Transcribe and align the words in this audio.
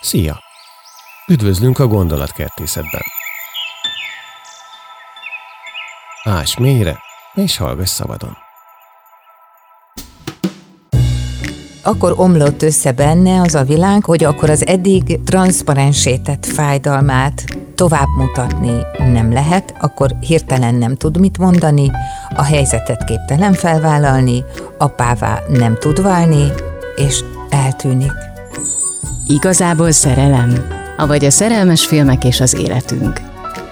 Szia! 0.00 0.38
Üdvözlünk 1.28 1.78
a 1.78 1.86
gondolatkertészetben. 1.86 3.02
Ás 6.22 6.58
mélyre, 6.58 6.98
és 7.34 7.56
hallgass 7.56 7.88
szabadon. 7.88 8.36
Akkor 11.82 12.14
omlott 12.16 12.62
össze 12.62 12.92
benne 12.92 13.40
az 13.40 13.54
a 13.54 13.64
világ, 13.64 14.04
hogy 14.04 14.24
akkor 14.24 14.50
az 14.50 14.66
eddig 14.66 15.20
transzparensétett 15.24 16.46
fájdalmát 16.46 17.44
tovább 17.74 18.08
mutatni 18.16 18.82
nem 18.98 19.32
lehet, 19.32 19.74
akkor 19.80 20.16
hirtelen 20.20 20.74
nem 20.74 20.96
tud 20.96 21.18
mit 21.18 21.38
mondani, 21.38 21.90
a 22.36 22.42
helyzetet 22.42 23.04
képtelen 23.04 23.52
felvállalni, 23.52 24.44
apává 24.78 25.42
nem 25.48 25.76
tud 25.78 26.02
válni, 26.02 26.52
és 26.96 27.24
eltűnik. 27.50 28.28
Igazából 29.26 29.90
szerelem, 29.90 30.52
avagy 30.96 31.24
a 31.24 31.30
szerelmes 31.30 31.86
filmek 31.86 32.24
és 32.24 32.40
az 32.40 32.54
életünk. 32.54 33.20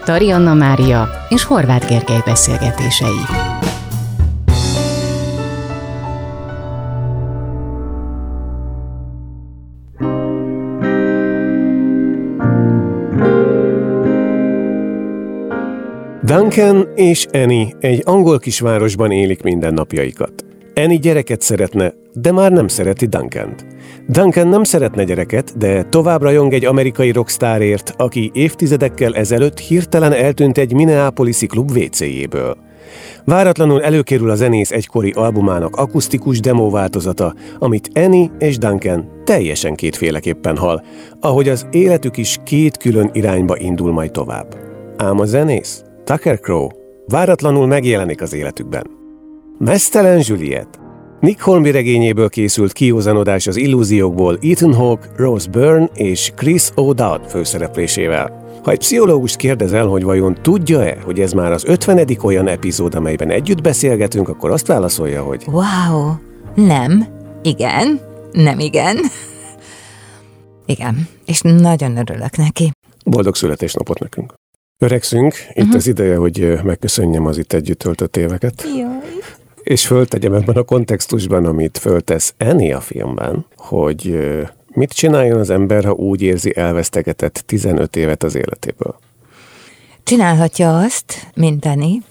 Tarianna 0.04 0.54
Mária 0.54 1.08
és 1.28 1.44
Horváth 1.44 1.88
Gergely 1.88 2.22
beszélgetései. 2.24 3.46
Duncan 16.28 16.88
és 16.94 17.26
Annie 17.32 17.74
egy 17.80 18.02
angol 18.04 18.38
kisvárosban 18.38 19.10
élik 19.10 19.42
mindennapjaikat. 19.42 20.44
Annie 20.74 20.98
gyereket 20.98 21.40
szeretne, 21.40 21.92
de 22.20 22.32
már 22.32 22.52
nem 22.52 22.68
szereti 22.68 23.06
Duncant. 23.06 23.66
Duncan 24.06 24.48
nem 24.48 24.64
szeretne 24.64 25.04
gyereket, 25.04 25.58
de 25.58 25.82
tovább 25.82 26.22
rajong 26.22 26.52
egy 26.52 26.64
amerikai 26.64 27.10
rockstárért, 27.10 27.94
aki 27.96 28.30
évtizedekkel 28.34 29.14
ezelőtt 29.14 29.58
hirtelen 29.58 30.12
eltűnt 30.12 30.58
egy 30.58 30.72
Minneapolisi 30.72 31.46
klub 31.46 31.70
WC-jéből. 31.70 32.56
Váratlanul 33.24 33.82
előkerül 33.82 34.30
a 34.30 34.34
zenész 34.34 34.70
egykori 34.70 35.10
albumának 35.10 35.76
akusztikus 35.76 36.40
demo 36.40 36.70
változata, 36.70 37.34
amit 37.58 37.90
Annie 37.94 38.30
és 38.38 38.58
Duncan 38.58 39.08
teljesen 39.24 39.74
kétféleképpen 39.74 40.56
hal, 40.56 40.84
ahogy 41.20 41.48
az 41.48 41.66
életük 41.70 42.16
is 42.16 42.38
két 42.44 42.76
külön 42.76 43.10
irányba 43.12 43.58
indul 43.58 43.92
majd 43.92 44.10
tovább. 44.10 44.56
Ám 44.96 45.20
a 45.20 45.24
zenész, 45.24 45.82
Tucker 46.04 46.40
Crow, 46.40 46.68
váratlanul 47.06 47.66
megjelenik 47.66 48.22
az 48.22 48.34
életükben. 48.34 48.86
Mesztelen 49.58 50.22
Juliet, 50.24 50.78
Nick 51.20 51.40
Hornby 51.40 51.70
regényéből 51.70 52.28
készült 52.28 52.72
kiózanodás 52.72 53.46
az 53.46 53.56
illúziókból 53.56 54.38
Ethan 54.42 54.74
Hawke, 54.74 55.08
Rose 55.16 55.50
Byrne 55.50 55.88
és 55.94 56.32
Chris 56.36 56.68
O'Dowd 56.74 57.20
főszereplésével. 57.28 58.46
Ha 58.62 58.70
egy 58.70 58.78
pszichológust 58.78 59.36
kérdezel, 59.36 59.86
hogy 59.86 60.02
vajon 60.02 60.38
tudja-e, 60.42 60.98
hogy 61.04 61.20
ez 61.20 61.32
már 61.32 61.52
az 61.52 61.64
50. 61.64 62.06
olyan 62.22 62.48
epizód, 62.48 62.94
amelyben 62.94 63.30
együtt 63.30 63.62
beszélgetünk, 63.62 64.28
akkor 64.28 64.50
azt 64.50 64.66
válaszolja, 64.66 65.22
hogy 65.22 65.44
Wow, 65.46 66.12
nem, 66.54 67.06
igen, 67.42 68.00
nem 68.32 68.58
igen. 68.58 68.96
Igen, 70.66 71.08
és 71.24 71.40
nagyon 71.40 71.96
örülök 71.96 72.36
neki. 72.36 72.70
boldog 73.04 73.34
születésnapot 73.34 73.98
nekünk. 73.98 74.34
Öregszünk, 74.80 75.34
itt 75.48 75.56
uh-huh. 75.56 75.74
az 75.74 75.86
ideje, 75.86 76.16
hogy 76.16 76.58
megköszönjem 76.62 77.26
az 77.26 77.38
itt 77.38 77.52
együtt 77.52 77.78
töltött 77.78 78.16
éveket. 78.16 78.64
Jaj. 78.76 79.17
És 79.68 79.86
föltegyem 79.86 80.34
ebben 80.34 80.56
a 80.56 80.62
kontextusban, 80.62 81.44
amit 81.44 81.78
föltesz 81.78 82.34
Annie 82.38 82.76
a 82.76 82.80
filmben, 82.80 83.46
hogy 83.56 84.18
mit 84.72 84.92
csináljon 84.92 85.38
az 85.38 85.50
ember, 85.50 85.84
ha 85.84 85.92
úgy 85.92 86.22
érzi 86.22 86.56
elvesztegetett 86.56 87.42
15 87.46 87.96
évet 87.96 88.22
az 88.22 88.34
életéből. 88.34 88.98
Csinálhatja 90.02 90.78
azt, 90.78 91.26
mint 91.34 91.60
Dani, 91.60 92.02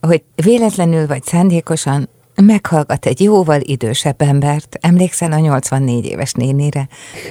hogy 0.00 0.22
véletlenül 0.34 1.06
vagy 1.06 1.22
szándékosan 1.22 2.08
meghallgat 2.42 3.06
egy 3.06 3.20
jóval 3.20 3.60
idősebb 3.60 4.20
embert. 4.20 4.78
Emlékszel 4.80 5.32
a 5.32 5.38
84 5.38 6.04
éves 6.04 6.32
nénire 6.32 6.88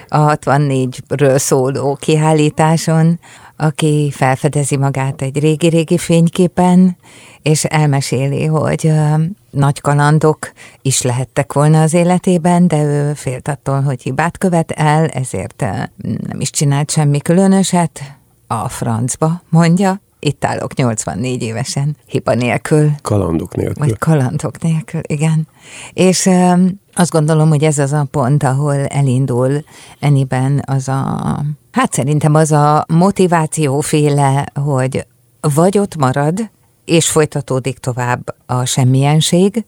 a 0.07 0.35
64-ről 0.35 1.37
szóló 1.37 1.95
kiállításon, 1.95 3.19
aki 3.57 4.11
felfedezi 4.11 4.77
magát 4.77 5.21
egy 5.21 5.39
régi-régi 5.39 5.97
fényképen, 5.97 6.97
és 7.41 7.63
elmeséli, 7.63 8.45
hogy 8.45 8.91
nagy 9.49 9.81
kalandok 9.81 10.51
is 10.81 11.01
lehettek 11.01 11.53
volna 11.53 11.81
az 11.81 11.93
életében, 11.93 12.67
de 12.67 12.83
ő 12.83 13.13
félt 13.13 13.47
attól, 13.47 13.81
hogy 13.81 14.01
hibát 14.01 14.37
követ 14.37 14.71
el, 14.71 15.07
ezért 15.07 15.61
nem 16.01 16.39
is 16.39 16.49
csinált 16.49 16.91
semmi 16.91 17.19
különöset. 17.19 18.15
A 18.47 18.69
francba, 18.69 19.41
mondja. 19.49 20.01
Itt 20.19 20.45
állok 20.45 20.75
84 20.75 21.41
évesen, 21.41 21.95
hiba 22.05 22.33
nélkül. 22.33 22.91
Kalandok 23.01 23.55
nélkül. 23.55 23.85
Vagy 23.85 23.97
kalandok 23.97 24.61
nélkül, 24.61 25.01
igen. 25.07 25.47
És 25.93 26.29
azt 26.99 27.11
gondolom, 27.11 27.49
hogy 27.49 27.63
ez 27.63 27.77
az 27.77 27.93
a 27.93 28.07
pont, 28.11 28.43
ahol 28.43 28.85
elindul 28.85 29.63
Eniben 29.99 30.63
az 30.65 30.87
a, 30.87 31.39
hát 31.71 31.93
szerintem 31.93 32.35
az 32.35 32.51
a 32.51 32.85
motivációféle, 32.87 34.45
hogy 34.53 35.07
vagy 35.41 35.77
ott 35.77 35.95
marad, 35.95 36.49
és 36.85 37.09
folytatódik 37.09 37.77
tovább 37.77 38.35
a 38.45 38.65
semmienség, 38.65 39.65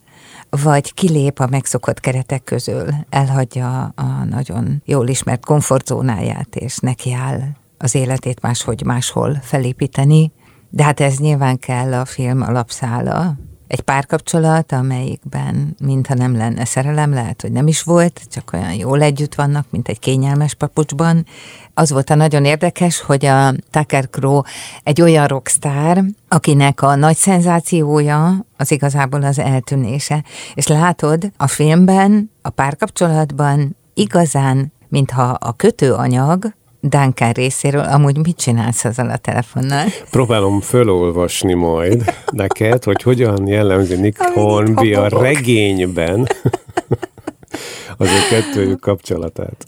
vagy 0.49 0.93
kilép 0.93 1.39
a 1.39 1.47
megszokott 1.47 1.99
keretek 1.99 2.43
közül, 2.43 2.85
elhagyja 3.09 3.93
a 3.95 4.23
nagyon 4.29 4.81
jól 4.85 5.07
ismert 5.07 5.45
komfortzónáját, 5.45 6.55
és 6.55 6.77
nekiáll 6.77 7.39
az 7.77 7.95
életét 7.95 8.41
máshogy 8.41 8.83
máshol 8.85 9.39
felépíteni. 9.41 10.31
De 10.69 10.83
hát 10.83 10.99
ez 10.99 11.17
nyilván 11.17 11.59
kell 11.59 11.93
a 11.93 12.05
film 12.05 12.41
alapszála. 12.41 13.35
Egy 13.69 13.81
párkapcsolat, 13.81 14.71
amelyikben 14.71 15.75
mintha 15.79 16.13
nem 16.13 16.35
lenne 16.35 16.65
szerelem, 16.65 17.13
lehet, 17.13 17.41
hogy 17.41 17.51
nem 17.51 17.67
is 17.67 17.83
volt, 17.83 18.21
csak 18.31 18.49
olyan 18.53 18.73
jól 18.73 19.01
együtt 19.01 19.35
vannak, 19.35 19.65
mint 19.69 19.87
egy 19.87 19.99
kényelmes 19.99 20.53
papucsban. 20.53 21.25
Az 21.73 21.91
volt 21.91 22.09
a 22.09 22.15
nagyon 22.15 22.45
érdekes, 22.45 23.01
hogy 23.01 23.25
a 23.25 23.53
Tucker 23.71 24.09
Crow 24.09 24.41
egy 24.83 25.01
olyan 25.01 25.27
rockstar, 25.27 26.03
akinek 26.27 26.81
a 26.81 26.95
nagy 26.95 27.15
szenzációja 27.15 28.45
az 28.57 28.71
igazából 28.71 29.23
az 29.23 29.39
eltűnése. 29.39 30.23
És 30.53 30.67
látod, 30.67 31.31
a 31.37 31.47
filmben, 31.47 32.31
a 32.41 32.49
párkapcsolatban 32.49 33.75
igazán, 33.93 34.73
mintha 34.87 35.23
a 35.23 35.51
kötőanyag 35.51 36.53
Duncan 36.81 37.31
részéről, 37.31 37.83
amúgy 37.83 38.17
mit 38.17 38.37
csinálsz 38.37 38.85
azzal 38.85 39.09
a 39.09 39.17
telefonnal? 39.17 39.85
Próbálom 40.09 40.61
fölolvasni 40.61 41.53
majd 41.53 42.13
neked, 42.31 42.83
hogy 42.83 43.01
hogyan 43.01 43.47
jellemzi 43.47 43.95
Nick 43.95 44.21
Hornby 44.21 44.93
a 44.93 45.07
regényben 45.07 46.27
az 47.97 48.07
ő 48.07 48.19
kettőjük 48.29 48.79
kapcsolatát. 48.79 49.67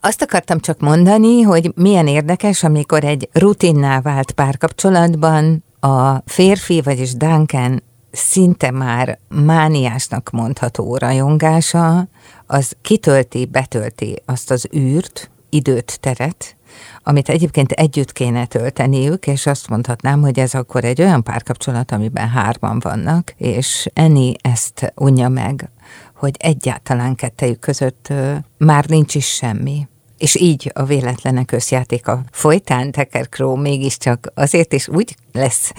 Azt 0.00 0.22
akartam 0.22 0.60
csak 0.60 0.80
mondani, 0.80 1.40
hogy 1.40 1.72
milyen 1.74 2.06
érdekes, 2.06 2.64
amikor 2.64 3.04
egy 3.04 3.28
rutinná 3.32 4.00
vált 4.00 4.32
párkapcsolatban 4.32 5.64
a 5.80 6.16
férfi, 6.26 6.80
vagyis 6.80 7.14
Duncan 7.14 7.82
szinte 8.10 8.70
már 8.70 9.18
mániásnak 9.28 10.30
mondható 10.30 10.96
rajongása, 10.96 12.08
az 12.46 12.72
kitölti, 12.82 13.46
betölti 13.46 14.22
azt 14.24 14.50
az 14.50 14.68
űrt, 14.76 15.30
időt, 15.52 16.00
teret, 16.00 16.56
amit 17.02 17.28
egyébként 17.28 17.70
együtt 17.72 18.12
kéne 18.12 18.46
tölteniük, 18.46 19.26
és 19.26 19.46
azt 19.46 19.68
mondhatnám, 19.68 20.20
hogy 20.20 20.38
ez 20.38 20.54
akkor 20.54 20.84
egy 20.84 21.00
olyan 21.00 21.22
párkapcsolat, 21.22 21.92
amiben 21.92 22.28
hárman 22.28 22.78
vannak, 22.78 23.34
és 23.36 23.88
Eni 23.92 24.34
ezt 24.40 24.92
unja 24.96 25.28
meg, 25.28 25.70
hogy 26.14 26.34
egyáltalán 26.38 27.14
kettejük 27.14 27.58
között 27.60 28.12
már 28.58 28.84
nincs 28.86 29.14
is 29.14 29.26
semmi. 29.26 29.86
És 30.18 30.34
így 30.34 30.70
a 30.74 30.84
véletlenek 30.84 31.52
összjátéka 31.52 32.22
folytán 32.30 32.90
Tucker 32.90 33.28
Crow 33.28 33.56
mégiscsak 33.56 34.32
azért 34.34 34.72
is 34.72 34.88
úgy 34.88 35.16
lesz 35.32 35.72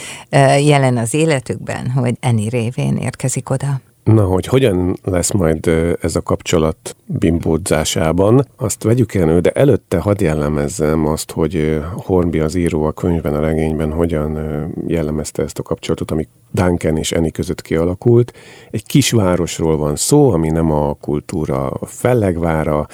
jelen 0.60 0.98
az 0.98 1.14
életükben, 1.14 1.90
hogy 1.90 2.18
Eni 2.20 2.50
révén 2.50 2.98
érkezik 2.98 3.50
oda. 3.50 3.82
Na, 4.04 4.26
hogy 4.26 4.46
hogyan 4.46 4.98
lesz 5.04 5.32
majd 5.32 5.68
ez 6.02 6.16
a 6.16 6.22
kapcsolat 6.22 6.96
bimbódzásában, 7.06 8.48
azt 8.56 8.84
vegyük 8.84 9.14
elő, 9.14 9.40
de 9.40 9.50
előtte 9.50 9.98
hadd 9.98 10.22
jellemezzem 10.22 11.06
azt, 11.06 11.32
hogy 11.32 11.82
Hornby 11.96 12.40
az 12.40 12.56
író 12.56 12.84
a 12.84 12.92
könyvben, 12.92 13.34
a 13.34 13.40
regényben 13.40 13.92
hogyan 13.92 14.38
jellemezte 14.88 15.44
ezt 15.44 15.60
a 15.60 15.64
kapcsolatot, 15.64 16.12
ami 16.12 16.28
Duncan 16.52 16.98
és 16.98 17.12
Annie 17.12 17.32
között 17.32 17.62
kialakult. 17.62 18.34
Egy 18.72 18.86
kisvárosról 18.86 19.78
van 19.78 19.96
szó, 19.96 20.32
ami 20.32 20.50
nem 20.50 20.72
a 20.72 20.94
kultúra 20.94 21.72
fellegvára, 21.86 22.88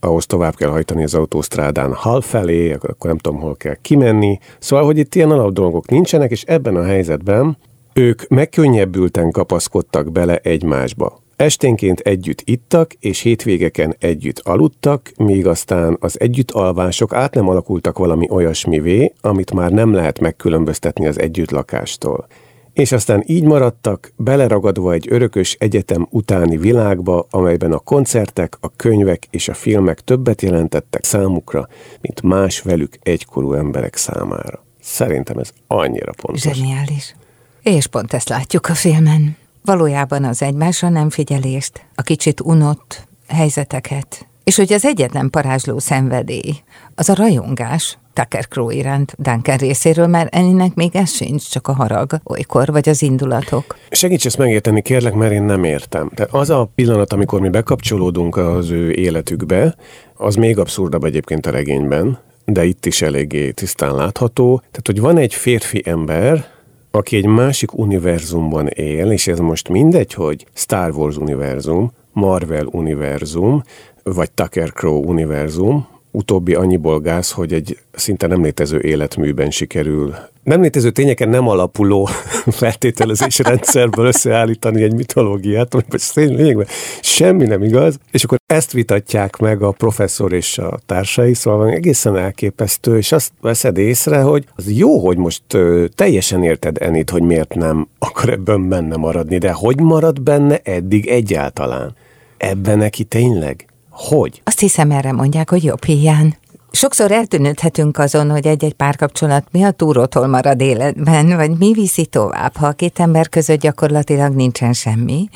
ahhoz 0.00 0.26
tovább 0.26 0.54
kell 0.54 0.70
hajtani 0.70 1.02
az 1.02 1.14
autósztrádán 1.14 1.92
hal 1.94 2.20
felé, 2.20 2.72
akkor 2.72 2.96
nem 3.10 3.18
tudom, 3.18 3.40
hol 3.40 3.56
kell 3.56 3.76
kimenni. 3.82 4.38
Szóval, 4.58 4.84
hogy 4.84 4.98
itt 4.98 5.14
ilyen 5.14 5.30
alap 5.30 5.52
dolgok 5.52 5.88
nincsenek, 5.88 6.30
és 6.30 6.42
ebben 6.42 6.76
a 6.76 6.84
helyzetben 6.84 7.56
ők 8.00 8.28
megkönnyebbülten 8.28 9.30
kapaszkodtak 9.30 10.12
bele 10.12 10.36
egymásba. 10.36 11.22
Esténként 11.36 12.00
együtt 12.00 12.42
ittak, 12.44 12.92
és 12.92 13.20
hétvégeken 13.20 13.96
együtt 13.98 14.38
aludtak, 14.38 15.12
míg 15.16 15.46
aztán 15.46 15.96
az 16.00 16.20
együttalvások 16.20 17.14
át 17.14 17.34
nem 17.34 17.48
alakultak 17.48 17.98
valami 17.98 18.26
olyasmivé, 18.30 19.12
amit 19.20 19.52
már 19.52 19.70
nem 19.70 19.92
lehet 19.92 20.20
megkülönböztetni 20.20 21.06
az 21.06 21.20
együttlakástól. 21.20 22.26
És 22.72 22.92
aztán 22.92 23.24
így 23.26 23.44
maradtak, 23.44 24.12
beleragadva 24.16 24.92
egy 24.92 25.06
örökös 25.10 25.56
egyetem 25.58 26.06
utáni 26.10 26.56
világba, 26.56 27.26
amelyben 27.30 27.72
a 27.72 27.78
koncertek, 27.78 28.56
a 28.60 28.76
könyvek 28.76 29.26
és 29.30 29.48
a 29.48 29.54
filmek 29.54 30.00
többet 30.00 30.42
jelentettek 30.42 31.04
számukra, 31.04 31.68
mint 32.00 32.22
más 32.22 32.60
velük 32.60 32.98
egykorú 33.02 33.52
emberek 33.52 33.96
számára. 33.96 34.64
Szerintem 34.80 35.38
ez 35.38 35.50
annyira 35.66 36.12
pontos. 36.22 36.42
Zseniális. 36.42 37.14
És 37.62 37.86
pont 37.86 38.12
ezt 38.12 38.28
látjuk 38.28 38.68
a 38.68 38.74
filmen. 38.74 39.36
Valójában 39.64 40.24
az 40.24 40.42
egymásra 40.42 40.88
nem 40.88 41.10
figyelést, 41.10 41.84
a 41.94 42.02
kicsit 42.02 42.40
unott 42.40 43.08
helyzeteket, 43.28 44.26
és 44.44 44.56
hogy 44.56 44.72
az 44.72 44.84
egyetlen 44.84 45.30
parázsló 45.30 45.78
szenvedély, 45.78 46.54
az 46.94 47.08
a 47.08 47.14
rajongás, 47.14 47.98
Tucker 48.12 48.48
Crow 48.48 48.70
iránt 48.70 49.14
Duncan 49.18 49.56
részéről, 49.56 50.06
mert 50.06 50.34
ennek 50.34 50.74
még 50.74 50.96
ez 50.96 51.10
sincs, 51.10 51.50
csak 51.50 51.68
a 51.68 51.72
harag 51.72 52.20
olykor, 52.24 52.68
vagy 52.68 52.88
az 52.88 53.02
indulatok. 53.02 53.76
Segíts 53.90 54.26
ezt 54.26 54.38
megérteni, 54.38 54.82
kérlek, 54.82 55.14
mert 55.14 55.32
én 55.32 55.42
nem 55.42 55.64
értem. 55.64 56.10
Tehát 56.14 56.34
az 56.34 56.50
a 56.50 56.70
pillanat, 56.74 57.12
amikor 57.12 57.40
mi 57.40 57.48
bekapcsolódunk 57.48 58.36
az 58.36 58.70
ő 58.70 58.90
életükbe, 58.92 59.74
az 60.14 60.34
még 60.34 60.58
abszurdabb 60.58 61.04
egyébként 61.04 61.46
a 61.46 61.50
regényben, 61.50 62.18
de 62.44 62.64
itt 62.64 62.86
is 62.86 63.02
eléggé 63.02 63.50
tisztán 63.50 63.94
látható. 63.94 64.56
Tehát, 64.56 64.86
hogy 64.86 65.00
van 65.00 65.18
egy 65.18 65.34
férfi 65.34 65.82
ember, 65.84 66.46
aki 66.90 67.16
egy 67.16 67.26
másik 67.26 67.78
univerzumban 67.78 68.66
él, 68.66 69.10
és 69.10 69.26
ez 69.26 69.38
most 69.38 69.68
mindegy, 69.68 70.14
hogy 70.14 70.46
Star 70.52 70.90
Wars 70.90 71.16
univerzum, 71.16 71.92
Marvel 72.12 72.66
univerzum, 72.66 73.62
vagy 74.02 74.30
Tucker 74.30 74.72
Crow 74.72 75.02
univerzum, 75.08 75.86
utóbbi 76.10 76.54
annyiból 76.54 77.00
gáz, 77.00 77.30
hogy 77.30 77.52
egy 77.52 77.78
szinte 77.92 78.26
nem 78.26 78.42
létező 78.42 78.80
életműben 78.80 79.50
sikerül 79.50 80.14
nem 80.42 80.60
létező 80.60 80.90
tényeken 80.90 81.28
nem 81.28 81.48
alapuló 81.48 82.08
feltételezés 82.60 83.38
rendszerből 83.38 84.06
összeállítani 84.06 84.82
egy 84.82 84.94
mitológiát, 84.94 85.74
amiben 85.74 86.00
lényegben 86.14 86.66
semmi 87.00 87.44
nem 87.44 87.62
igaz, 87.62 87.98
és 88.10 88.24
akkor 88.24 88.38
ezt 88.46 88.72
vitatják 88.72 89.36
meg 89.36 89.62
a 89.62 89.70
professzor 89.70 90.32
és 90.32 90.58
a 90.58 90.78
társai, 90.86 91.34
szóval 91.34 91.68
egészen 91.68 92.16
elképesztő, 92.16 92.96
és 92.96 93.12
azt 93.12 93.32
veszed 93.40 93.78
észre, 93.78 94.20
hogy 94.20 94.44
az 94.56 94.70
jó, 94.72 95.06
hogy 95.06 95.16
most 95.16 95.42
ö, 95.54 95.84
teljesen 95.94 96.42
érted 96.42 96.76
Enit, 96.80 97.10
hogy 97.10 97.22
miért 97.22 97.54
nem 97.54 97.88
akar 97.98 98.28
ebben 98.28 98.68
benne 98.68 98.96
maradni, 98.96 99.38
de 99.38 99.52
hogy 99.52 99.80
marad 99.80 100.22
benne 100.22 100.60
eddig 100.62 101.06
egyáltalán? 101.06 101.94
Ebben 102.36 102.78
neki 102.78 103.04
tényleg? 103.04 103.69
Hogy? 104.08 104.40
Azt 104.44 104.60
hiszem 104.60 104.90
erre 104.90 105.12
mondják, 105.12 105.50
hogy 105.50 105.64
jobb 105.64 105.84
hiány. 105.84 106.36
Sokszor 106.70 107.12
eltűnődhetünk 107.12 107.98
azon, 107.98 108.30
hogy 108.30 108.46
egy-egy 108.46 108.74
párkapcsolat 108.74 109.44
mi 109.50 109.62
a 109.62 109.70
túrótól 109.70 110.26
marad 110.26 110.60
életben, 110.60 111.36
vagy 111.36 111.58
mi 111.58 111.72
viszi 111.72 112.06
tovább, 112.06 112.56
ha 112.56 112.66
a 112.66 112.72
két 112.72 112.98
ember 112.98 113.28
között 113.28 113.60
gyakorlatilag 113.60 114.34
nincsen 114.34 114.72
semmi, 114.72 115.28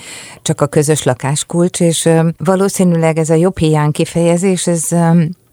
csak 0.43 0.61
a 0.61 0.67
közös 0.67 1.03
lakáskulcs, 1.03 1.81
és 1.81 2.09
valószínűleg 2.39 3.19
ez 3.19 3.31
a 3.31 3.35
jobb 3.35 3.59
hiány 3.59 3.91
kifejezés, 3.91 4.67
ez 4.67 4.89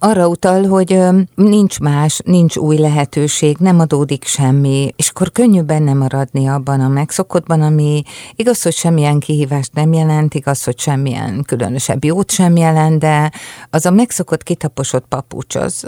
arra 0.04 0.28
utal, 0.28 0.68
hogy 0.68 1.00
nincs 1.36 1.80
más, 1.80 2.20
nincs 2.26 2.58
új 2.58 2.78
lehetőség, 2.78 3.58
nem 3.60 3.80
adódik 3.80 4.24
semmi, 4.24 4.94
és 4.96 5.10
akkor 5.10 5.32
könnyű 5.32 5.62
benne 5.62 5.94
maradni 5.94 6.48
abban 6.48 6.80
a 6.80 6.88
megszokottban, 6.88 7.62
ami 7.62 8.04
igaz, 8.36 8.62
hogy 8.62 8.74
semmilyen 8.74 9.20
kihívást 9.20 9.74
nem 9.74 9.94
jelent, 9.94 10.34
igaz, 10.34 10.64
hogy 10.64 10.80
semmilyen 10.80 11.44
különösebb 11.48 12.04
jót 12.04 12.32
sem 12.32 12.56
jelent, 12.56 13.00
de 13.00 13.32
az 13.70 13.86
a 13.86 13.92
megszokott 13.92 14.44
kitaposott 14.44 15.06
papucs, 15.10 15.56
az 15.56 15.88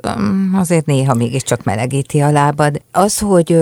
azért 0.54 0.86
néha 0.86 1.13
mégiscsak 1.13 1.63
melegíti 1.63 2.19
a 2.19 2.31
lábad. 2.31 2.81
Az, 2.92 3.19
hogy 3.19 3.57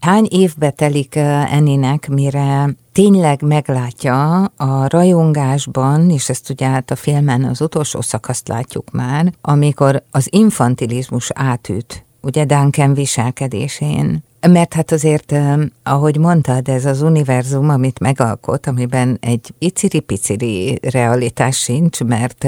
hány 0.00 0.26
évbe 0.30 0.70
telik 0.70 1.16
Enninek, 1.50 2.08
mire 2.08 2.74
tényleg 2.96 3.42
meglátja 3.42 4.44
a 4.44 4.88
rajongásban, 4.88 6.10
és 6.10 6.28
ezt 6.28 6.50
ugye 6.50 6.66
hát 6.66 6.90
a 6.90 6.96
filmen 6.96 7.44
az 7.44 7.60
utolsó 7.60 8.00
szakaszt 8.00 8.48
látjuk 8.48 8.90
már, 8.90 9.32
amikor 9.40 10.02
az 10.10 10.28
infantilizmus 10.30 11.30
átüt, 11.34 12.04
ugye 12.20 12.44
Duncan 12.44 12.94
viselkedésén, 12.94 14.22
mert 14.48 14.74
hát 14.74 14.92
azért, 14.92 15.34
ahogy 15.82 16.18
mondtad, 16.18 16.68
ez 16.68 16.84
az 16.84 17.02
univerzum, 17.02 17.68
amit 17.68 17.98
megalkot, 17.98 18.66
amiben 18.66 19.18
egy 19.20 19.54
iciri-piciri 19.58 20.78
realitás 20.82 21.58
sincs, 21.58 22.04
mert 22.04 22.46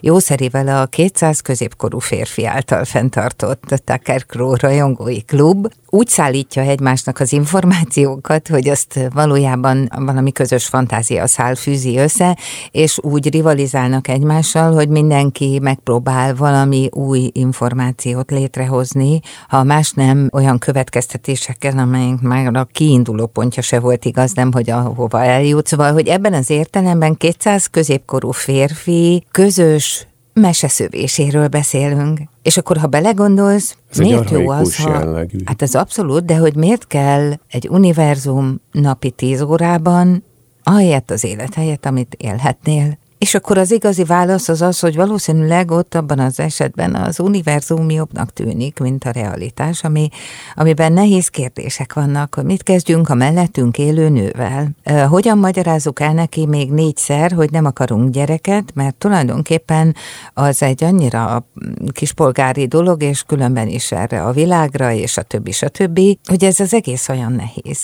jószerivel 0.00 0.80
a 0.82 0.86
200 0.86 1.40
középkorú 1.40 1.98
férfi 1.98 2.46
által 2.46 2.84
fenntartott 2.84 3.82
Tucker 3.84 4.26
Crow 4.26 4.54
rajongói 4.54 5.22
klub 5.22 5.72
úgy 5.90 6.08
szállítja 6.08 6.62
egymásnak 6.62 7.20
az 7.20 7.32
információkat, 7.32 8.48
hogy 8.48 8.68
azt 8.68 9.00
valójában 9.12 9.88
valami 9.96 10.32
közös 10.32 10.66
fantázia 10.66 11.26
szál 11.26 11.54
fűzi 11.54 11.96
össze, 11.96 12.36
és 12.70 12.98
úgy 13.02 13.30
rivalizálnak 13.30 14.08
egymással, 14.08 14.72
hogy 14.72 14.88
mindenki 14.88 15.58
megpróbál 15.62 16.34
valami 16.34 16.88
új 16.92 17.30
információt 17.32 18.30
létrehozni, 18.30 19.20
ha 19.48 19.62
más 19.62 19.92
nem 19.92 20.28
olyan 20.32 20.58
következtetéseken, 20.58 21.78
amelyek 21.78 22.20
már 22.20 22.56
a 22.56 22.68
kiinduló 22.72 23.26
pontja 23.26 23.62
se 23.62 23.80
volt 23.80 24.04
igaz, 24.04 24.32
nem, 24.32 24.52
hogy 24.52 24.70
ahova 24.70 25.24
eljut. 25.24 25.66
Szóval, 25.66 25.92
hogy 25.92 26.08
ebben 26.08 26.32
az 26.32 26.50
értelemben 26.50 27.16
200 27.16 27.66
középkorú 27.66 28.30
férfi 28.30 29.24
közös 29.30 30.06
meseszövéséről 30.32 31.48
beszélünk. 31.48 32.20
És 32.42 32.56
akkor, 32.56 32.76
ha 32.76 32.86
belegondolsz, 32.86 33.76
Ez 33.90 33.98
miért 33.98 34.30
jó 34.30 34.48
az, 34.48 34.76
ha... 34.76 34.90
jellegű. 34.90 35.38
Hát 35.44 35.62
ez 35.62 35.74
abszolút, 35.74 36.24
de 36.24 36.36
hogy 36.36 36.54
miért 36.54 36.86
kell 36.86 37.32
egy 37.48 37.68
univerzum 37.68 38.60
napi 38.72 39.10
tíz 39.10 39.42
órában, 39.42 40.24
ahelyett 40.62 41.10
az 41.10 41.24
élet 41.24 41.54
helyett, 41.54 41.86
amit 41.86 42.14
élhetnél. 42.18 42.98
És 43.20 43.34
akkor 43.34 43.58
az 43.58 43.70
igazi 43.70 44.04
válasz 44.04 44.48
az 44.48 44.62
az, 44.62 44.78
hogy 44.78 44.96
valószínűleg 44.96 45.70
ott 45.70 45.94
abban 45.94 46.18
az 46.18 46.40
esetben 46.40 46.94
az 46.94 47.20
univerzum 47.20 47.90
jobbnak 47.90 48.32
tűnik, 48.32 48.78
mint 48.78 49.04
a 49.04 49.10
realitás, 49.10 49.84
ami, 49.84 50.08
amiben 50.54 50.92
nehéz 50.92 51.28
kérdések 51.28 51.92
vannak, 51.94 52.34
hogy 52.34 52.44
mit 52.44 52.62
kezdjünk 52.62 53.08
a 53.08 53.14
mellettünk 53.14 53.78
élő 53.78 54.08
nővel. 54.08 54.68
Hogyan 55.08 55.38
magyarázzuk 55.38 56.00
el 56.00 56.12
neki 56.12 56.46
még 56.46 56.70
négyszer, 56.70 57.32
hogy 57.32 57.50
nem 57.50 57.64
akarunk 57.64 58.10
gyereket, 58.10 58.74
mert 58.74 58.94
tulajdonképpen 58.94 59.94
az 60.34 60.62
egy 60.62 60.84
annyira 60.84 61.46
kispolgári 61.92 62.66
dolog, 62.66 63.02
és 63.02 63.22
különben 63.22 63.68
is 63.68 63.92
erre 63.92 64.22
a 64.22 64.32
világra, 64.32 64.92
és 64.92 65.16
a 65.16 65.22
többi, 65.22 65.52
a 65.60 65.68
többi, 65.68 66.18
hogy 66.24 66.44
ez 66.44 66.60
az 66.60 66.74
egész 66.74 67.08
olyan 67.08 67.32
nehéz. 67.32 67.78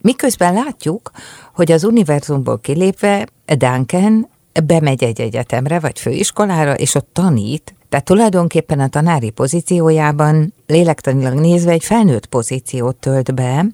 Miközben 0.00 0.54
látjuk, 0.54 1.10
hogy 1.52 1.72
az 1.72 1.84
univerzumból 1.84 2.60
kilépve 2.60 3.26
Duncan 3.46 4.32
bemegy 4.60 5.04
egy 5.04 5.20
egyetemre 5.20 5.78
vagy 5.78 5.98
főiskolára, 5.98 6.74
és 6.74 6.94
ott 6.94 7.08
tanít, 7.12 7.74
tehát 7.88 8.04
tulajdonképpen 8.04 8.80
a 8.80 8.88
tanári 8.88 9.30
pozíciójában 9.30 10.54
lélektanilag 10.66 11.34
nézve 11.34 11.72
egy 11.72 11.84
felnőtt 11.84 12.26
pozíciót 12.26 12.96
tölt 12.96 13.34
be, 13.34 13.66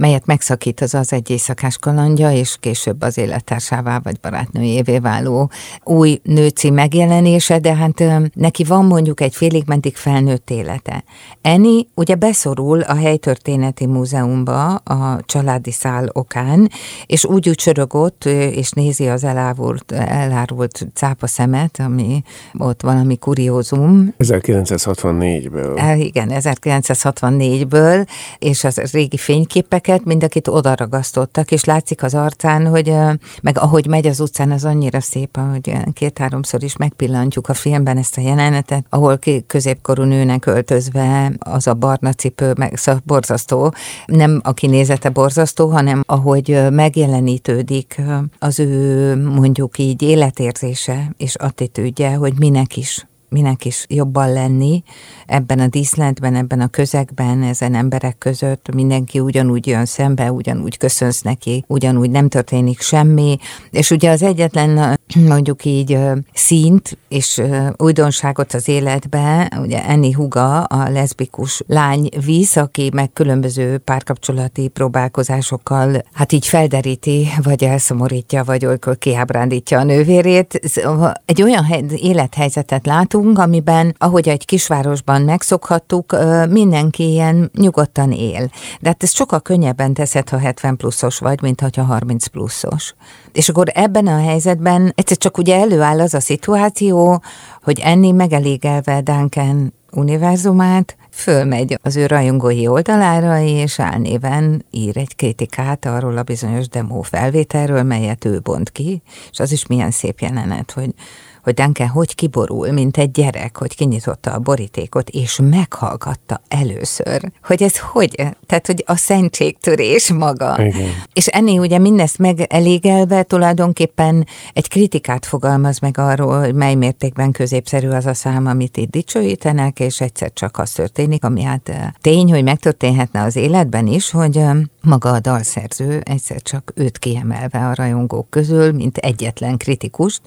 melyet 0.00 0.26
megszakít 0.26 0.80
az 0.80 0.94
az 0.94 1.12
egy 1.12 1.30
éjszakás 1.30 1.78
kalandja, 1.78 2.32
és 2.32 2.56
később 2.60 3.02
az 3.02 3.18
élettársává 3.18 4.00
vagy 4.02 4.20
barátnőjévé 4.20 4.98
váló 4.98 5.50
új 5.84 6.20
nőci 6.22 6.70
megjelenése, 6.70 7.58
de 7.58 7.74
hát 7.74 8.04
neki 8.34 8.64
van 8.64 8.84
mondjuk 8.84 9.20
egy 9.20 9.34
félig 9.34 9.62
mentig 9.66 9.96
felnőtt 9.96 10.50
élete. 10.50 11.04
Eni 11.42 11.86
ugye 11.94 12.14
beszorul 12.14 12.80
a 12.80 12.94
helytörténeti 12.94 13.86
múzeumba 13.86 14.74
a 14.74 15.20
családi 15.26 15.72
szál 15.72 16.08
okán, 16.12 16.70
és 17.06 17.24
úgy 17.24 17.46
ücsörög 17.46 17.94
ott, 17.94 18.24
és 18.24 18.70
nézi 18.70 19.08
az 19.08 19.24
elárult, 19.24 19.92
elárult 19.92 20.86
cápa 20.94 21.26
szemet, 21.26 21.80
ami 21.80 22.22
ott 22.58 22.82
valami 22.82 23.16
kuriózum. 23.16 24.14
1964-ből. 24.18 25.78
E, 25.78 25.96
igen, 25.96 26.28
1964-ből, 26.32 28.06
és 28.38 28.64
az 28.64 28.92
régi 28.92 29.16
fényképek 29.16 29.88
őket, 29.90 30.04
mind 30.04 30.24
akit 30.24 30.48
oda 30.48 30.74
ragasztottak, 30.74 31.50
és 31.50 31.64
látszik 31.64 32.02
az 32.02 32.14
arcán, 32.14 32.66
hogy 32.66 32.94
meg 33.42 33.58
ahogy 33.58 33.86
megy 33.86 34.06
az 34.06 34.20
utcán, 34.20 34.50
az 34.50 34.64
annyira 34.64 35.00
szép, 35.00 35.38
hogy 35.50 35.72
két-háromszor 35.92 36.62
is 36.62 36.76
megpillantjuk 36.76 37.48
a 37.48 37.54
filmben 37.54 37.96
ezt 37.96 38.16
a 38.16 38.20
jelenetet, 38.20 38.84
ahol 38.88 39.18
középkorú 39.46 40.02
nőnek 40.02 40.46
öltözve 40.46 41.32
az 41.38 41.66
a 41.66 41.74
barna 41.74 42.12
cipő, 42.12 42.52
meg 42.56 42.76
szóval 42.76 43.00
borzasztó, 43.04 43.74
nem 44.06 44.40
a 44.44 44.52
kinézete 44.52 45.08
borzasztó, 45.08 45.68
hanem 45.68 46.02
ahogy 46.06 46.58
megjelenítődik 46.70 48.00
az 48.38 48.58
ő 48.58 49.16
mondjuk 49.16 49.78
így 49.78 50.02
életérzése 50.02 51.12
és 51.16 51.34
attitűdje, 51.34 52.14
hogy 52.14 52.32
minek 52.38 52.76
is 52.76 53.09
minek 53.30 53.64
is 53.64 53.84
jobban 53.88 54.32
lenni 54.32 54.82
ebben 55.26 55.58
a 55.58 55.66
díszletben, 55.66 56.34
ebben 56.34 56.60
a 56.60 56.68
közegben, 56.68 57.42
ezen 57.42 57.74
emberek 57.74 58.18
között, 58.18 58.74
mindenki 58.74 59.20
ugyanúgy 59.20 59.66
jön 59.66 59.84
szembe, 59.84 60.32
ugyanúgy 60.32 60.76
köszönsz 60.76 61.22
neki, 61.22 61.64
ugyanúgy 61.66 62.10
nem 62.10 62.28
történik 62.28 62.80
semmi, 62.80 63.38
és 63.70 63.90
ugye 63.90 64.10
az 64.10 64.22
egyetlen 64.22 64.99
mondjuk 65.14 65.64
így 65.64 65.98
szint 66.32 66.98
és 67.08 67.42
újdonságot 67.76 68.54
az 68.54 68.68
életbe, 68.68 69.52
ugye 69.62 69.84
Enni 69.84 70.12
Huga, 70.12 70.62
a 70.62 70.88
leszbikus 70.88 71.62
lány 71.66 72.08
víz, 72.24 72.56
aki 72.56 72.90
meg 72.94 73.12
különböző 73.12 73.78
párkapcsolati 73.78 74.68
próbálkozásokkal 74.68 76.02
hát 76.12 76.32
így 76.32 76.46
felderíti, 76.46 77.28
vagy 77.42 77.64
elszomorítja, 77.64 78.44
vagy 78.44 78.66
olykor 78.66 78.98
kiábrándítja 78.98 79.78
a 79.78 79.84
nővérét. 79.84 80.60
Szóval 80.64 81.12
egy 81.24 81.42
olyan 81.42 81.66
élethelyzetet 81.96 82.86
látunk, 82.86 83.38
amiben, 83.38 83.94
ahogy 83.98 84.28
egy 84.28 84.44
kisvárosban 84.44 85.22
megszokhattuk, 85.22 86.16
mindenki 86.48 87.10
ilyen 87.10 87.50
nyugodtan 87.54 88.12
él. 88.12 88.50
De 88.80 88.88
hát 88.88 89.02
ez 89.02 89.14
sokkal 89.14 89.40
könnyebben 89.40 89.94
teszed, 89.94 90.28
ha 90.28 90.38
70 90.38 90.76
pluszos 90.76 91.18
vagy, 91.18 91.42
mint 91.42 91.60
ha 91.60 91.82
30 91.82 92.26
pluszos. 92.26 92.94
És 93.32 93.48
akkor 93.48 93.66
ebben 93.74 94.06
a 94.06 94.20
helyzetben 94.22 94.92
egyszer 95.00 95.16
csak 95.16 95.38
ugye 95.38 95.56
előáll 95.56 96.00
az 96.00 96.14
a 96.14 96.20
szituáció, 96.20 97.22
hogy 97.62 97.80
enni 97.82 98.10
megelégelve 98.10 99.00
Duncan 99.00 99.74
univerzumát, 99.92 100.96
fölmegy 101.10 101.78
az 101.82 101.96
ő 101.96 102.06
rajongói 102.06 102.66
oldalára, 102.66 103.40
és 103.40 103.80
álnéven 103.80 104.64
ír 104.70 104.96
egy 104.96 105.16
kritikát 105.16 105.84
arról 105.84 106.16
a 106.16 106.22
bizonyos 106.22 106.68
demo 106.68 107.02
felvételről, 107.02 107.82
melyet 107.82 108.24
ő 108.24 108.40
bont 108.40 108.70
ki, 108.70 109.02
és 109.30 109.38
az 109.38 109.52
is 109.52 109.66
milyen 109.66 109.90
szép 109.90 110.20
jelenet, 110.20 110.70
hogy 110.70 110.94
hogy 111.42 111.54
Duncan 111.54 111.88
hogy 111.88 112.14
kiborul, 112.14 112.72
mint 112.72 112.96
egy 112.96 113.10
gyerek, 113.10 113.56
hogy 113.56 113.76
kinyitotta 113.76 114.32
a 114.32 114.38
borítékot, 114.38 115.08
és 115.08 115.38
meghallgatta 115.42 116.40
először, 116.48 117.32
hogy 117.42 117.62
ez 117.62 117.78
hogy, 117.78 118.14
tehát 118.46 118.66
hogy 118.66 118.84
a 118.86 118.96
szentségtörés 118.96 120.12
maga. 120.12 120.64
Igen. 120.64 120.90
És 121.12 121.26
ennél 121.26 121.60
ugye 121.60 121.78
mindezt 121.78 122.18
megelégelve 122.18 123.22
tulajdonképpen 123.22 124.26
egy 124.52 124.68
kritikát 124.68 125.26
fogalmaz 125.26 125.78
meg 125.78 125.98
arról, 125.98 126.38
hogy 126.40 126.54
mely 126.54 126.74
mértékben 126.74 127.32
középszerű 127.32 127.88
az 127.88 128.06
a 128.06 128.14
szám, 128.14 128.46
amit 128.46 128.76
itt 128.76 128.90
dicsőítenek, 128.90 129.80
és 129.80 130.00
egyszer 130.00 130.32
csak 130.32 130.58
az 130.58 130.70
történik, 130.70 131.24
ami 131.24 131.42
hát 131.42 131.68
eh, 131.68 131.88
tény, 132.00 132.30
hogy 132.30 132.42
megtörténhetne 132.42 133.22
az 133.22 133.36
életben 133.36 133.86
is, 133.86 134.10
hogy 134.10 134.36
eh, 134.36 134.56
maga 134.82 135.10
a 135.10 135.20
dalszerző 135.20 136.00
egyszer 136.04 136.42
csak 136.42 136.72
őt 136.74 136.98
kiemelve 136.98 137.66
a 137.66 137.74
rajongók 137.74 138.30
közül, 138.30 138.72
mint 138.72 138.96
egyetlen 138.96 139.56
kritikust, 139.56 140.20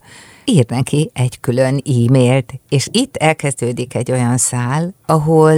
ír 0.45 0.65
neki 0.67 1.09
egy 1.13 1.39
külön 1.39 1.81
e-mailt, 1.85 2.53
és 2.69 2.87
itt 2.91 3.15
elkezdődik 3.15 3.95
egy 3.95 4.11
olyan 4.11 4.37
szál, 4.37 4.93
ahol... 5.05 5.53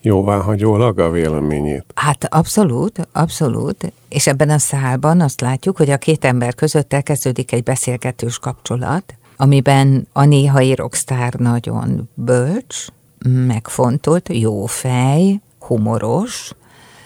Jóváhagyólag 0.00 0.98
a 0.98 1.10
véleményét. 1.10 1.84
Hát 1.94 2.34
abszolút, 2.34 3.08
abszolút. 3.12 3.92
És 4.08 4.26
ebben 4.26 4.50
a 4.50 4.58
szálban 4.58 5.20
azt 5.20 5.40
látjuk, 5.40 5.76
hogy 5.76 5.90
a 5.90 5.96
két 5.96 6.24
ember 6.24 6.54
között 6.54 6.92
elkezdődik 6.92 7.52
egy 7.52 7.62
beszélgetős 7.62 8.38
kapcsolat, 8.38 9.14
amiben 9.36 10.06
a 10.12 10.24
néhai 10.24 10.74
rockstar 10.74 11.34
nagyon 11.34 12.08
bölcs, 12.14 12.86
megfontolt, 13.46 14.28
jó 14.32 14.66
fej, 14.66 15.40
humoros. 15.58 16.52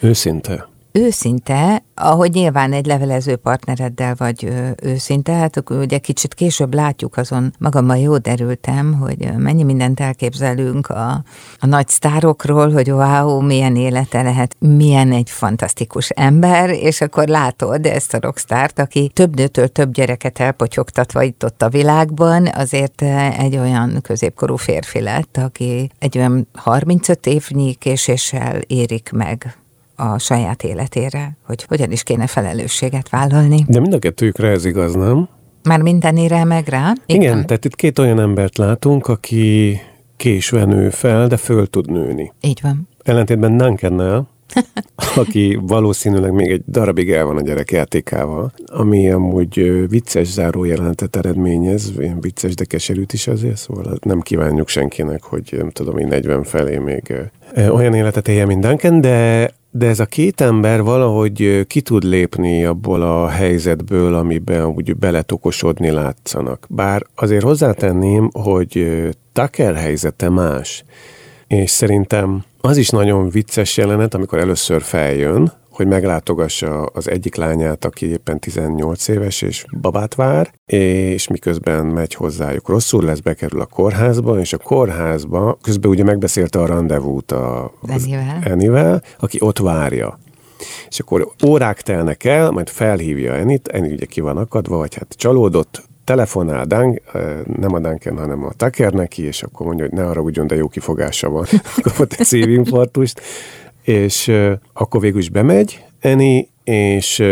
Őszinte 0.00 0.68
őszinte, 0.96 1.82
ahogy 1.94 2.32
nyilván 2.32 2.72
egy 2.72 2.86
levelező 2.86 3.36
partnereddel 3.36 4.14
vagy 4.18 4.52
őszinte, 4.82 5.32
hát 5.32 5.70
ugye 5.70 5.98
kicsit 5.98 6.34
később 6.34 6.74
látjuk 6.74 7.16
azon, 7.16 7.54
magammal 7.58 7.96
jó 7.96 8.18
derültem, 8.18 8.92
hogy 8.92 9.32
mennyi 9.36 9.62
mindent 9.62 10.00
elképzelünk 10.00 10.88
a, 10.88 11.22
a 11.58 11.66
nagy 11.66 11.88
sztárokról, 11.88 12.72
hogy 12.72 12.90
wow, 12.90 13.40
milyen 13.40 13.76
élete 13.76 14.22
lehet, 14.22 14.56
milyen 14.58 15.12
egy 15.12 15.30
fantasztikus 15.30 16.08
ember, 16.08 16.70
és 16.70 17.00
akkor 17.00 17.28
látod 17.28 17.86
ezt 17.86 18.14
a 18.14 18.20
rockstárt, 18.20 18.78
aki 18.78 19.10
több 19.14 19.36
nőtől 19.36 19.68
több 19.68 19.92
gyereket 19.92 20.38
elpotyogtatva 20.38 21.22
itt 21.22 21.44
ott 21.44 21.62
a 21.62 21.68
világban, 21.68 22.46
azért 22.46 23.02
egy 23.38 23.56
olyan 23.56 23.98
középkorú 24.02 24.56
férfi 24.56 25.00
lett, 25.00 25.36
aki 25.36 25.90
egy 25.98 26.18
olyan 26.18 26.48
35 26.54 27.26
évnyi 27.26 27.74
késéssel 27.74 28.60
érik 28.66 29.10
meg 29.12 29.56
a 29.96 30.18
saját 30.18 30.62
életére, 30.62 31.36
hogy 31.46 31.64
hogyan 31.64 31.92
is 31.92 32.02
kéne 32.02 32.26
felelősséget 32.26 33.08
vállalni. 33.08 33.64
De 33.68 33.80
mind 33.80 33.92
a 33.94 33.98
kettőjükre 33.98 34.48
ez 34.48 34.64
igaz, 34.64 34.94
nem? 34.94 35.28
Már 35.62 35.80
mindenére 35.82 36.44
meg 36.44 36.68
rá? 36.68 36.92
Igen, 37.06 37.22
Igen 37.22 37.46
tehát 37.46 37.64
itt 37.64 37.74
két 37.74 37.98
olyan 37.98 38.20
embert 38.20 38.58
látunk, 38.58 39.06
aki 39.06 39.80
késve 40.16 40.64
nő 40.64 40.90
fel, 40.90 41.26
de 41.26 41.36
föl 41.36 41.66
tud 41.66 41.90
nőni. 41.90 42.32
Így 42.40 42.60
van. 42.62 42.88
Ellentétben 43.02 43.56
Duncannel, 43.56 44.28
aki 45.16 45.58
valószínűleg 45.62 46.32
még 46.32 46.50
egy 46.50 46.62
darabig 46.68 47.10
el 47.10 47.24
van 47.24 47.36
a 47.36 47.40
gyerek 47.40 47.70
játékával, 47.70 48.52
ami 48.66 49.10
amúgy 49.10 49.84
vicces 49.88 50.26
zárójelentet 50.26 51.16
eredményez, 51.16 51.92
vicces, 52.20 52.54
de 52.54 52.64
keserűt 52.64 53.12
is 53.12 53.26
azért, 53.26 53.56
szóval 53.56 53.98
nem 54.00 54.20
kívánjuk 54.20 54.68
senkinek, 54.68 55.22
hogy 55.22 55.54
nem 55.56 55.70
tudom, 55.70 55.98
én 55.98 56.06
40 56.06 56.42
felé 56.42 56.78
még 56.78 57.14
olyan 57.56 57.94
életet 57.94 58.28
élje, 58.28 58.46
mint 58.46 58.66
Duncan, 58.66 59.00
de 59.00 59.50
de 59.78 59.86
ez 59.86 60.00
a 60.00 60.06
két 60.06 60.40
ember 60.40 60.82
valahogy 60.82 61.66
ki 61.66 61.80
tud 61.80 62.02
lépni 62.02 62.64
abból 62.64 63.02
a 63.02 63.28
helyzetből, 63.28 64.14
amiben 64.14 64.66
úgy 64.66 64.96
beletokosodni 64.96 65.90
látszanak. 65.90 66.66
Bár 66.68 67.06
azért 67.14 67.42
hozzátenném, 67.42 68.30
hogy 68.32 68.86
Tucker 69.32 69.74
helyzete 69.74 70.28
más. 70.28 70.84
És 71.46 71.70
szerintem 71.70 72.44
az 72.60 72.76
is 72.76 72.88
nagyon 72.88 73.28
vicces 73.28 73.76
jelenet, 73.76 74.14
amikor 74.14 74.38
először 74.38 74.82
feljön, 74.82 75.52
hogy 75.76 75.86
meglátogassa 75.86 76.82
az 76.82 77.08
egyik 77.10 77.34
lányát, 77.34 77.84
aki 77.84 78.10
éppen 78.10 78.40
18 78.40 79.08
éves 79.08 79.42
és 79.42 79.64
babát 79.80 80.14
vár, 80.14 80.50
és 80.66 81.28
miközben 81.28 81.86
megy 81.86 82.14
hozzájuk 82.14 82.68
rosszul 82.68 83.04
lesz, 83.04 83.20
bekerül 83.20 83.60
a 83.60 83.66
kórházba, 83.66 84.40
és 84.40 84.52
a 84.52 84.58
kórházba 84.58 85.58
közben 85.62 85.90
ugye 85.90 86.04
megbeszélte 86.04 86.58
a 86.58 86.66
rendezvút 86.66 87.32
a 87.32 87.72
Enivel, 88.44 89.02
aki 89.18 89.38
ott 89.40 89.58
várja. 89.58 90.18
És 90.88 91.00
akkor 91.00 91.32
órák 91.46 91.82
telnek 91.82 92.24
el, 92.24 92.50
majd 92.50 92.68
felhívja 92.68 93.34
Enit, 93.34 93.68
Eni 93.68 93.92
ugye 93.92 94.06
ki 94.06 94.20
van 94.20 94.36
akadva, 94.36 94.76
vagy 94.76 94.94
hát 94.94 95.14
csalódott, 95.16 95.82
telefonál 96.04 96.64
Dunk, 96.64 97.00
nem 97.56 97.74
a 97.74 97.78
Duncan, 97.78 98.18
hanem 98.18 98.44
a 98.44 98.52
Tucker 98.52 98.92
neki, 98.92 99.22
és 99.22 99.42
akkor 99.42 99.66
mondja, 99.66 99.84
hogy 99.84 99.98
ne 99.98 100.06
arra 100.06 100.20
ugyan, 100.20 100.46
de 100.46 100.54
jó 100.54 100.68
kifogása 100.68 101.30
van. 101.30 101.46
Kapott 101.82 102.12
egy 102.12 102.26
szívinfarktust, 102.26 103.20
és 103.86 104.32
akkor 104.72 105.00
végül 105.00 105.18
is 105.18 105.30
bemegy 105.30 105.84
Eni, 106.00 106.48
és 106.64 107.22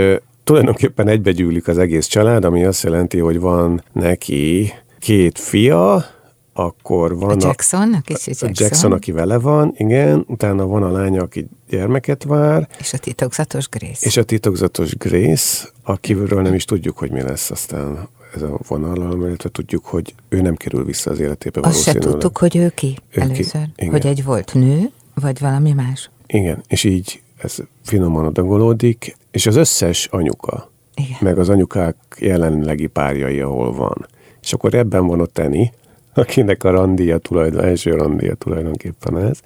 tulajdonképpen 0.44 1.08
egybegyűlik 1.08 1.68
az 1.68 1.78
egész 1.78 2.06
család, 2.06 2.44
ami 2.44 2.64
azt 2.64 2.82
jelenti, 2.82 3.18
hogy 3.18 3.40
van 3.40 3.84
neki 3.92 4.72
két 4.98 5.38
fia, 5.38 6.04
akkor 6.52 7.18
van 7.18 7.40
a 7.40 7.46
Jackson, 7.46 7.92
a 7.92 8.00
kicsi 8.00 8.30
Jackson. 8.30 8.48
A 8.48 8.52
Jackson, 8.54 8.92
aki 8.92 9.12
vele 9.12 9.38
van, 9.38 9.74
igen, 9.76 10.24
utána 10.28 10.66
van 10.66 10.82
a 10.82 10.90
lánya, 10.90 11.22
aki 11.22 11.46
gyermeket 11.68 12.24
vár. 12.24 12.68
És 12.78 12.92
a 12.92 12.98
titokzatos 12.98 13.68
Grace. 13.68 14.06
És 14.06 14.16
a 14.16 14.24
titokzatos 14.24 14.96
Grace, 14.96 15.68
akiről 15.82 16.42
nem 16.42 16.54
is 16.54 16.64
tudjuk, 16.64 16.98
hogy 16.98 17.10
mi 17.10 17.22
lesz 17.22 17.50
aztán 17.50 18.08
ez 18.34 18.42
a 18.42 18.58
vonal, 18.68 19.26
illetve 19.26 19.48
tudjuk, 19.48 19.84
hogy 19.84 20.14
ő 20.28 20.40
nem 20.40 20.54
kerül 20.54 20.84
vissza 20.84 21.10
az 21.10 21.20
életébe 21.20 21.60
Azt 21.62 21.82
se 21.82 21.92
tudtuk, 21.92 22.38
hogy 22.38 22.56
ő 22.56 22.72
ki 22.74 22.98
ő 23.10 23.20
először. 23.20 23.68
Ki? 23.76 23.86
Hogy 23.86 24.06
egy 24.06 24.24
volt 24.24 24.54
nő, 24.54 24.90
vagy 25.14 25.40
valami 25.40 25.72
más. 25.72 26.10
Igen, 26.34 26.62
és 26.68 26.84
így 26.84 27.22
ez 27.36 27.56
finoman 27.82 28.24
adagolódik, 28.24 29.16
és 29.30 29.46
az 29.46 29.56
összes 29.56 30.06
anyuka, 30.06 30.70
Igen. 30.94 31.18
meg 31.20 31.38
az 31.38 31.48
anyukák 31.48 31.96
jelenlegi 32.18 32.86
párjai, 32.86 33.40
ahol 33.40 33.72
van. 33.72 34.06
És 34.42 34.52
akkor 34.52 34.74
ebben 34.74 35.06
van 35.06 35.20
ott 35.20 35.38
Eni, 35.38 35.72
akinek 36.14 36.64
a 36.64 36.70
randia 36.70 37.18
tulajdon, 37.18 37.64
első 37.64 37.94
randia 37.94 38.34
tulajdonképpen 38.34 39.18
ez, 39.18 39.40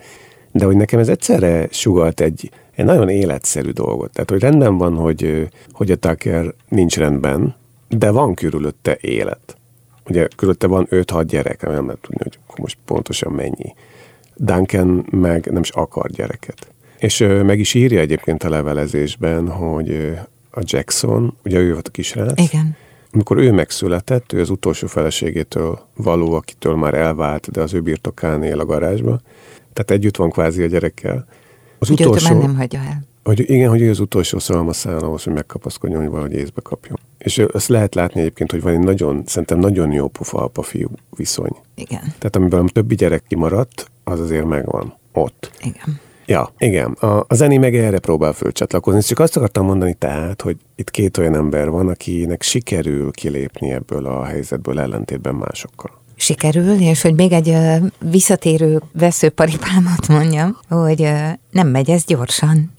de 0.53 0.65
hogy 0.65 0.77
nekem 0.77 0.99
ez 0.99 1.09
egyszerre 1.09 1.69
sugalt 1.71 2.21
egy, 2.21 2.51
egy 2.75 2.85
nagyon 2.85 3.09
életszerű 3.09 3.71
dolgot. 3.71 4.13
Tehát, 4.13 4.31
hogy 4.31 4.41
rendben 4.41 4.77
van, 4.77 4.95
hogy, 4.95 5.49
hogy 5.73 5.91
a 5.91 5.97
Tucker 5.97 6.55
nincs 6.69 6.97
rendben, 6.97 7.55
de 7.89 8.11
van 8.11 8.35
körülötte 8.35 8.99
élet. 9.01 9.57
Ugye 10.09 10.29
körülötte 10.37 10.67
van 10.67 10.87
5-6 10.91 11.25
gyerek, 11.27 11.63
nem 11.63 11.87
lehet 11.87 12.01
tudni, 12.01 12.19
hogy 12.23 12.39
most 12.57 12.79
pontosan 12.85 13.33
mennyi. 13.33 13.75
Duncan 14.37 15.07
meg 15.11 15.51
nem 15.53 15.63
is 15.63 15.71
akar 15.71 16.11
gyereket. 16.11 16.77
És 16.99 17.19
meg 17.45 17.59
is 17.59 17.75
írja 17.75 18.01
egyébként 18.01 18.43
a 18.43 18.49
levelezésben, 18.49 19.49
hogy 19.49 20.19
a 20.51 20.61
Jackson, 20.65 21.37
ugye 21.45 21.59
ő 21.59 21.73
volt 21.73 21.89
a 21.89 21.91
kisrác, 21.91 22.41
Igen. 22.41 22.77
amikor 23.13 23.37
ő 23.37 23.53
megszületett, 23.53 24.33
ő 24.33 24.41
az 24.41 24.51
utolsó 24.51 24.87
feleségétől 24.87 25.81
való, 25.97 26.33
akitől 26.33 26.77
már 26.77 26.95
elvált, 26.95 27.51
de 27.51 27.61
az 27.61 27.75
ő 27.75 27.81
birtokán 27.81 28.43
él 28.43 28.61
a 28.61 28.65
garázsba, 28.65 29.21
tehát 29.73 29.91
együtt 29.91 30.17
van 30.17 30.31
kvázi 30.31 30.63
a 30.63 30.67
gyerekkel. 30.67 31.27
Az 31.79 31.91
utolsó, 31.91 32.41
nem 32.41 32.57
hagyja 32.57 32.81
el. 32.81 33.03
Hogy 33.25 33.51
igen, 33.51 33.71
hogy 33.71 33.81
ő 33.81 33.91
az 33.91 34.01
utolsó 34.01 34.39
szalmaszál 34.39 34.99
ahhoz, 34.99 35.23
hogy 35.23 35.33
megkapaszkodjon, 35.33 36.01
hogy 36.01 36.11
valahogy 36.11 36.33
észbe 36.33 36.61
kapjon. 36.61 36.99
És 37.19 37.39
ezt 37.39 37.69
lehet 37.69 37.95
látni 37.95 38.21
egyébként, 38.21 38.51
hogy 38.51 38.63
van 38.63 38.73
egy 38.73 38.79
nagyon, 38.79 39.23
szerintem 39.27 39.59
nagyon 39.59 39.93
jó 39.93 40.09
pufa 40.09 40.45
apa-fiú 40.45 40.89
viszony. 41.11 41.57
Igen. 41.75 42.01
Tehát 42.01 42.37
amiben 42.37 42.65
a 42.65 42.69
többi 42.69 42.95
gyerek 42.95 43.23
kimaradt, 43.29 43.91
az 44.05 44.21
azért 44.21 44.45
megvan 44.45 44.95
ott. 45.13 45.51
Igen. 45.61 46.01
Ja, 46.29 46.53
igen. 46.59 46.93
A, 46.93 47.25
a 47.29 47.35
zeni 47.35 47.57
meg 47.57 47.77
erre 47.77 47.99
próbál 47.99 48.33
fölcsatlakozni. 48.33 49.01
Csak 49.03 49.19
azt 49.19 49.37
akartam 49.37 49.65
mondani 49.65 49.95
tehát, 49.95 50.43
hogy 50.43 50.57
itt 50.77 50.91
két 50.91 51.19
olyan 51.19 51.35
ember 51.35 51.71
van, 51.71 51.89
akinek 51.89 52.43
sikerül 52.43 53.11
kilépni 53.11 53.71
ebből 53.71 54.07
a 54.07 54.25
helyzetből 54.25 54.81
ellentétben 54.81 55.35
másokkal 55.35 55.91
sikerül, 56.21 56.81
és 56.81 57.03
hogy 57.03 57.15
még 57.15 57.33
egy 57.33 57.57
visszatérő 58.11 58.83
veszőparipámat 58.93 60.09
mondjam, 60.09 60.59
hogy 60.69 61.13
nem 61.51 61.69
megy 61.69 61.91
ez 61.91 62.05
gyorsan 62.05 62.77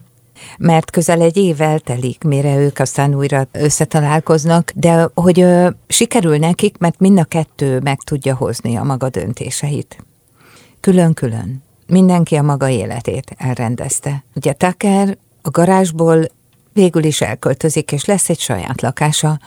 mert 0.58 0.92
közel 0.92 1.22
egy 1.22 1.38
év 1.38 1.62
eltelik, 1.62 2.24
mire 2.24 2.58
ők 2.58 2.80
aztán 2.80 3.16
újra 3.16 3.48
összetalálkoznak, 3.52 4.72
de 4.76 5.10
hogy 5.14 5.40
ö, 5.40 5.70
sikerül 5.88 6.38
nekik, 6.38 6.78
mert 6.78 7.00
mind 7.00 7.20
a 7.20 7.24
kettő 7.24 7.80
meg 7.80 7.98
tudja 7.98 8.36
hozni 8.36 8.76
a 8.76 8.84
maga 8.84 9.10
döntéseit. 9.10 9.98
Külön-külön. 10.80 11.64
Mindenki 11.90 12.36
a 12.36 12.42
maga 12.42 12.70
életét 12.70 13.36
elrendezte. 13.38 14.24
Ugye 14.36 14.54
Tucker 14.54 15.18
a 15.42 15.50
garázsból 15.50 16.26
végül 16.74 17.04
is 17.04 17.22
elköltözik, 17.22 17.92
és 17.92 18.06
lesz 18.06 18.30
egy 18.30 18.40
saját 18.40 18.82
lakása, 18.82 19.40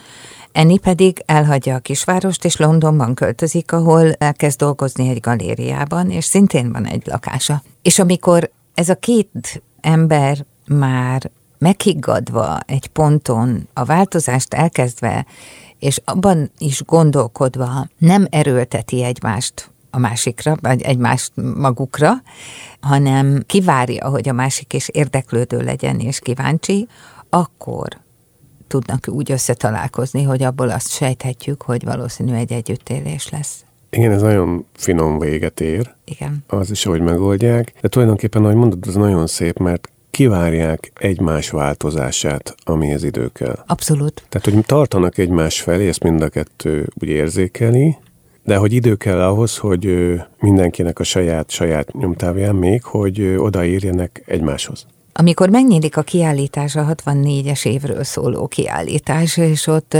Eni 0.52 0.78
pedig 0.78 1.22
elhagyja 1.26 1.74
a 1.74 1.78
kisvárost, 1.78 2.44
és 2.44 2.56
Londonban 2.56 3.14
költözik, 3.14 3.72
ahol 3.72 4.12
elkezd 4.12 4.58
dolgozni 4.58 5.08
egy 5.08 5.20
galériában, 5.20 6.10
és 6.10 6.24
szintén 6.24 6.72
van 6.72 6.86
egy 6.86 7.02
lakása. 7.06 7.62
És 7.82 7.98
amikor 7.98 8.50
ez 8.74 8.88
a 8.88 8.94
két 8.94 9.62
ember 9.80 10.44
már 10.66 11.30
meghiggadva 11.58 12.58
egy 12.66 12.86
ponton, 12.86 13.68
a 13.72 13.84
változást 13.84 14.54
elkezdve, 14.54 15.26
és 15.78 16.00
abban 16.04 16.50
is 16.58 16.82
gondolkodva 16.82 17.86
nem 17.98 18.26
erőlteti 18.30 19.04
egymást 19.04 19.70
a 19.94 19.98
másikra, 19.98 20.56
vagy 20.60 20.82
egymást 20.82 21.32
magukra, 21.56 22.12
hanem 22.80 23.42
kivárja, 23.46 24.08
hogy 24.08 24.28
a 24.28 24.32
másik 24.32 24.72
is 24.72 24.88
érdeklődő 24.88 25.60
legyen 25.60 25.98
és 26.00 26.18
kíváncsi, 26.18 26.88
akkor 27.30 27.88
tudnak 28.66 29.08
úgy 29.08 29.32
összetalálkozni, 29.32 30.22
hogy 30.22 30.42
abból 30.42 30.70
azt 30.70 30.90
sejthetjük, 30.90 31.62
hogy 31.62 31.84
valószínű 31.84 32.34
egy 32.34 32.52
együttélés 32.52 33.28
lesz. 33.28 33.64
Igen, 33.90 34.12
ez 34.12 34.22
nagyon 34.22 34.66
finom 34.72 35.18
véget 35.18 35.60
ér. 35.60 35.94
Igen. 36.04 36.44
Az 36.46 36.70
is, 36.70 36.84
hogy 36.84 37.00
megoldják. 37.00 37.72
De 37.80 37.88
tulajdonképpen, 37.88 38.44
ahogy 38.44 38.56
mondod, 38.56 38.86
az 38.86 38.94
nagyon 38.94 39.26
szép, 39.26 39.58
mert 39.58 39.90
kivárják 40.10 40.92
egymás 40.94 41.50
változását, 41.50 42.54
amihez 42.64 43.04
idő 43.04 43.30
kell. 43.32 43.64
Abszolút. 43.66 44.22
Tehát, 44.28 44.46
hogy 44.46 44.66
tartanak 44.66 45.18
egymás 45.18 45.60
felé, 45.60 45.88
ezt 45.88 46.02
mind 46.02 46.22
a 46.22 46.28
kettő 46.28 46.88
úgy 47.00 47.08
érzékeli, 47.08 47.96
de 48.44 48.56
hogy 48.56 48.72
idő 48.72 48.94
kell 48.94 49.20
ahhoz, 49.20 49.56
hogy 49.56 50.14
mindenkinek 50.38 50.98
a 50.98 51.04
saját, 51.04 51.50
saját 51.50 51.92
nyomtávján 51.92 52.54
még, 52.54 52.82
hogy 52.82 53.34
odaírjenek 53.38 54.22
egymáshoz. 54.26 54.86
Amikor 55.12 55.48
megnyílik 55.48 55.96
a 55.96 56.02
kiállítás, 56.02 56.76
a 56.76 56.94
64-es 57.04 57.66
évről 57.66 58.04
szóló 58.04 58.46
kiállítás, 58.46 59.36
és 59.36 59.66
ott 59.66 59.96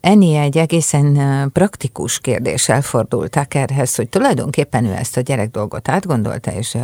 Ennyi 0.00 0.34
egy 0.34 0.58
egészen 0.58 1.18
praktikus 1.52 2.18
kérdéssel 2.18 2.82
fordultak 2.82 3.54
erhez, 3.54 3.94
hogy 3.94 4.08
tulajdonképpen 4.08 4.84
ő 4.84 4.92
ezt 4.92 5.16
a 5.16 5.20
gyerek 5.20 5.50
dolgot 5.50 5.88
átgondolta, 5.88 6.52
és 6.52 6.76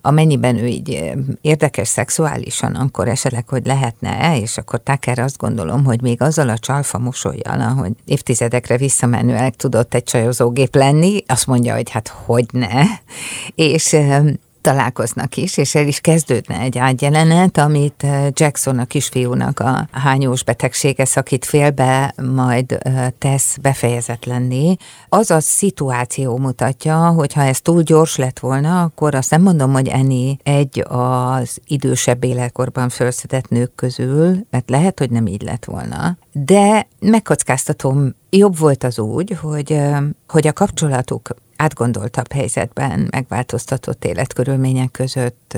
amennyiben 0.00 0.56
ő 0.56 0.66
így 0.66 1.12
érdekes 1.40 1.88
szexuálisan, 1.88 2.74
akkor 2.74 3.08
esetleg, 3.08 3.48
hogy 3.48 3.66
lehetne-e, 3.66 4.36
és 4.36 4.58
akkor 4.58 4.80
Tucker 4.80 5.18
azt 5.18 5.38
gondolom, 5.38 5.84
hogy 5.84 6.02
még 6.02 6.22
azzal 6.22 6.48
a 6.48 6.58
csalfa 6.58 6.98
mosolyjal, 6.98 7.58
hogy 7.58 7.92
évtizedekre 8.04 8.76
visszamenőleg 8.76 9.56
tudott 9.56 9.94
egy 9.94 10.04
csajozógép 10.04 10.74
lenni, 10.74 11.22
azt 11.26 11.46
mondja, 11.46 11.74
hogy 11.74 11.90
hát 11.90 12.08
hogy 12.08 12.46
ne, 12.52 12.82
és 13.54 13.96
találkoznak 14.62 15.36
is, 15.36 15.56
és 15.56 15.74
el 15.74 15.86
is 15.86 16.00
kezdődne 16.00 16.58
egy 16.58 16.78
ágyjelenet, 16.78 17.58
amit 17.58 18.02
eh, 18.02 18.26
Jackson 18.32 18.78
a 18.78 18.84
kisfiúnak 18.84 19.60
a 19.60 19.88
hányós 19.90 20.44
betegsége 20.44 21.04
szakít 21.04 21.44
félbe, 21.44 22.14
majd 22.34 22.78
eh, 22.82 23.06
tesz 23.18 23.56
befejezetlenni. 23.56 24.76
Az 25.08 25.30
a 25.30 25.40
szituáció 25.40 26.36
mutatja, 26.36 26.96
hogy 26.96 27.32
ha 27.32 27.42
ez 27.42 27.60
túl 27.60 27.82
gyors 27.82 28.16
lett 28.16 28.38
volna, 28.38 28.82
akkor 28.82 29.14
azt 29.14 29.30
nem 29.30 29.42
mondom, 29.42 29.72
hogy 29.72 29.88
Eni 29.88 30.38
egy 30.42 30.84
az 30.88 31.58
idősebb 31.66 32.24
életkorban 32.24 32.88
felszedett 32.88 33.48
nők 33.48 33.74
közül, 33.74 34.46
mert 34.50 34.70
lehet, 34.70 34.98
hogy 34.98 35.10
nem 35.10 35.26
így 35.26 35.42
lett 35.42 35.64
volna. 35.64 36.16
De 36.32 36.86
megkockáztatom, 37.00 38.14
jobb 38.30 38.58
volt 38.58 38.84
az 38.84 38.98
úgy, 38.98 39.38
hogy, 39.40 39.72
eh, 39.72 39.98
hogy 40.28 40.46
a 40.46 40.52
kapcsolatuk 40.52 41.28
átgondoltabb 41.62 42.32
helyzetben, 42.32 43.08
megváltoztatott 43.10 44.04
életkörülmények 44.04 44.90
között 44.90 45.56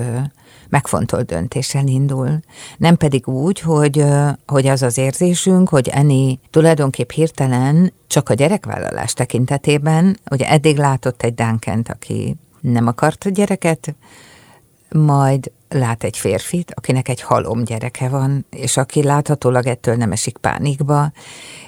megfontolt 0.68 1.26
döntéssel 1.26 1.86
indul. 1.86 2.40
Nem 2.76 2.96
pedig 2.96 3.28
úgy, 3.28 3.60
hogy, 3.60 4.04
hogy 4.46 4.66
az 4.66 4.82
az 4.82 4.98
érzésünk, 4.98 5.68
hogy 5.68 5.88
Eni 5.88 6.40
tulajdonképp 6.50 7.10
hirtelen 7.10 7.92
csak 8.06 8.28
a 8.28 8.34
gyerekvállalás 8.34 9.12
tekintetében, 9.12 10.18
ugye 10.30 10.48
eddig 10.48 10.76
látott 10.76 11.22
egy 11.22 11.34
Duncant, 11.34 11.88
aki 11.88 12.36
nem 12.60 12.86
akart 12.86 13.32
gyereket, 13.32 13.94
majd 14.90 15.50
lát 15.74 16.04
egy 16.04 16.16
férfit, 16.16 16.72
akinek 16.74 17.08
egy 17.08 17.20
halom 17.20 17.64
gyereke 17.64 18.08
van, 18.08 18.46
és 18.50 18.76
aki 18.76 19.02
láthatólag 19.02 19.66
ettől 19.66 19.94
nem 19.94 20.12
esik 20.12 20.36
pánikba, 20.36 21.12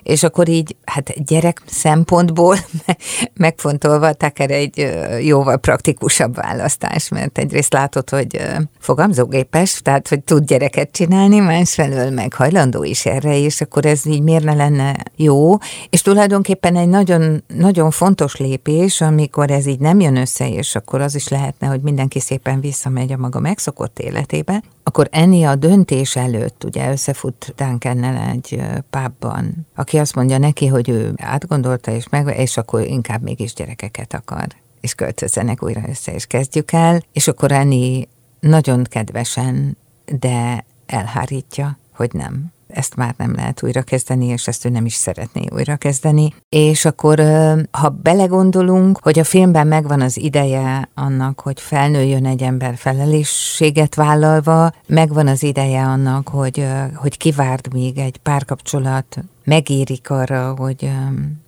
és 0.03 0.23
akkor 0.23 0.49
így, 0.49 0.77
hát 0.85 1.25
gyerek 1.25 1.63
szempontból 1.67 2.57
megfontolva 3.35 4.13
Tucker 4.13 4.51
egy 4.51 4.97
jóval 5.21 5.57
praktikusabb 5.57 6.35
választás, 6.35 7.09
mert 7.09 7.39
egyrészt 7.39 7.73
látod, 7.73 8.11
hogy 8.11 8.41
fogamzógépes, 8.79 9.81
tehát 9.83 10.09
hogy 10.09 10.23
tud 10.23 10.45
gyereket 10.45 10.91
csinálni, 10.91 11.39
másfelől 11.39 12.11
meg 12.11 12.33
hajlandó 12.33 12.85
is 12.85 13.07
erre, 13.07 13.39
és 13.39 13.61
akkor 13.61 13.87
ez 13.87 14.07
így 14.07 14.23
miért 14.23 14.45
ne 14.45 14.55
lenne 14.55 14.97
jó, 15.17 15.57
és 15.91 16.03
tulajdonképpen 16.03 16.77
egy 16.77 16.89
nagyon, 16.89 17.45
nagyon 17.47 17.91
fontos 17.91 18.37
lépés, 18.37 19.01
amikor 19.01 19.51
ez 19.51 19.67
így 19.67 19.81
nem 19.81 20.01
jön 20.01 20.17
össze, 20.17 20.49
és 20.49 20.75
akkor 20.75 21.01
az 21.01 21.15
is 21.15 21.29
lehetne, 21.29 21.67
hogy 21.67 21.81
mindenki 21.81 22.21
szépen 22.21 22.61
visszamegy 22.61 23.13
a 23.13 23.17
maga 23.17 23.41
megszokott 23.41 23.96
életébe, 23.99 24.63
akkor 24.83 25.09
enni 25.11 25.45
a 25.45 25.55
döntés 25.55 26.17
előtt 26.17 26.65
ugye 26.65 26.91
összefut 26.91 27.55
Duncannel 27.57 28.31
egy 28.31 28.63
pábban, 28.91 29.67
aki 29.75 29.99
azt 29.99 30.15
mondja 30.15 30.39
neki, 30.39 30.67
hogy 30.67 30.89
ő 30.89 31.13
átgondolta, 31.17 31.91
és, 31.91 32.09
meg, 32.09 32.35
és 32.39 32.57
akkor 32.57 32.81
inkább 32.81 33.23
mégis 33.23 33.55
gyerekeket 33.55 34.15
akar 34.15 34.47
és 34.81 34.95
költözzenek 34.95 35.63
újra 35.63 35.83
össze, 35.89 36.15
és 36.15 36.27
kezdjük 36.27 36.73
el, 36.73 37.03
és 37.13 37.29
akkor 37.29 37.53
Enni 37.53 38.09
nagyon 38.41 38.85
kedvesen, 38.85 39.77
de 40.19 40.65
elhárítja, 40.87 41.79
hogy 41.93 42.13
nem 42.13 42.53
ezt 42.77 42.97
már 42.97 43.15
nem 43.17 43.35
lehet 43.35 43.63
újrakezdeni, 43.63 44.27
és 44.27 44.47
ezt 44.47 44.65
ő 44.65 44.69
nem 44.69 44.85
is 44.85 44.95
szeretné 44.95 45.45
újrakezdeni. 45.53 46.35
És 46.49 46.85
akkor, 46.85 47.23
ha 47.71 47.89
belegondolunk, 47.89 48.99
hogy 49.03 49.19
a 49.19 49.25
filmben 49.25 49.67
megvan 49.67 50.01
az 50.01 50.19
ideje 50.19 50.89
annak, 50.95 51.41
hogy 51.41 51.61
felnőjön 51.61 52.27
egy 52.27 52.43
ember 52.43 52.77
felelősséget 52.77 53.95
vállalva, 53.95 54.73
megvan 54.87 55.27
az 55.27 55.43
ideje 55.43 55.83
annak, 55.83 56.29
hogy, 56.29 56.67
hogy 56.95 57.17
kivárd 57.17 57.73
még 57.73 57.99
egy 57.99 58.17
párkapcsolat, 58.17 59.25
megérik 59.45 60.11
arra, 60.11 60.55
hogy, 60.59 60.91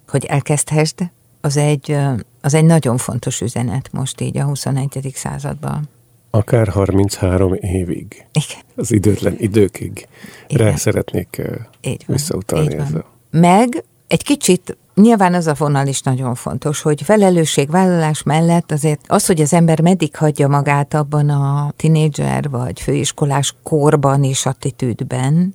hogy 0.08 0.24
elkezdhessd, 0.24 1.10
az 1.40 1.56
egy, 1.56 1.96
az 2.40 2.54
egy 2.54 2.64
nagyon 2.64 2.96
fontos 2.96 3.40
üzenet 3.40 3.88
most 3.92 4.20
így 4.20 4.38
a 4.38 4.44
21. 4.44 5.12
században. 5.14 5.88
Akár 6.30 6.68
33 6.68 7.54
évig. 7.54 8.26
Igen. 8.32 8.64
Az 8.76 8.92
időtlen 8.92 9.34
időkig. 9.38 10.08
Igen. 10.46 10.66
Rá 10.66 10.76
szeretnék 10.76 11.42
így 11.80 12.04
van, 12.06 12.16
visszautalni 12.16 12.74
így 12.74 12.80
ezzel. 12.80 13.04
Meg 13.30 13.84
egy 14.06 14.22
kicsit 14.22 14.76
Nyilván 14.94 15.34
az 15.34 15.46
a 15.46 15.54
vonal 15.58 15.86
is 15.86 16.00
nagyon 16.00 16.34
fontos, 16.34 16.82
hogy 16.82 17.02
felelősségvállalás 17.02 18.22
mellett 18.22 18.72
azért 18.72 19.00
az, 19.06 19.26
hogy 19.26 19.40
az 19.40 19.52
ember 19.52 19.80
meddig 19.80 20.16
hagyja 20.16 20.48
magát 20.48 20.94
abban 20.94 21.28
a 21.28 21.72
tinédzser 21.76 22.48
vagy 22.48 22.80
főiskolás 22.80 23.54
korban 23.62 24.24
és 24.24 24.46
attitűdben, 24.46 25.54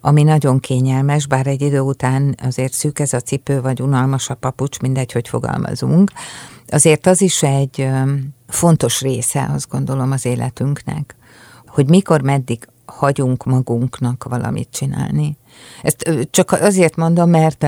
ami 0.00 0.22
nagyon 0.22 0.60
kényelmes, 0.60 1.26
bár 1.26 1.46
egy 1.46 1.62
idő 1.62 1.80
után 1.80 2.36
azért 2.42 2.72
szűk 2.72 2.98
ez 2.98 3.12
a 3.12 3.20
cipő, 3.20 3.60
vagy 3.60 3.80
unalmas 3.80 4.30
a 4.30 4.34
papucs, 4.34 4.80
mindegy, 4.80 5.12
hogy 5.12 5.28
fogalmazunk, 5.28 6.10
azért 6.66 7.06
az 7.06 7.20
is 7.20 7.42
egy 7.42 7.88
fontos 8.48 9.00
része, 9.00 9.50
azt 9.54 9.68
gondolom, 9.68 10.12
az 10.12 10.24
életünknek, 10.24 11.16
hogy 11.66 11.88
mikor, 11.88 12.20
meddig 12.20 12.68
hagyunk 12.86 13.44
magunknak 13.44 14.24
valamit 14.24 14.68
csinálni. 14.70 15.36
Ezt 15.82 16.28
csak 16.30 16.52
azért 16.52 16.96
mondom, 16.96 17.30
mert 17.30 17.66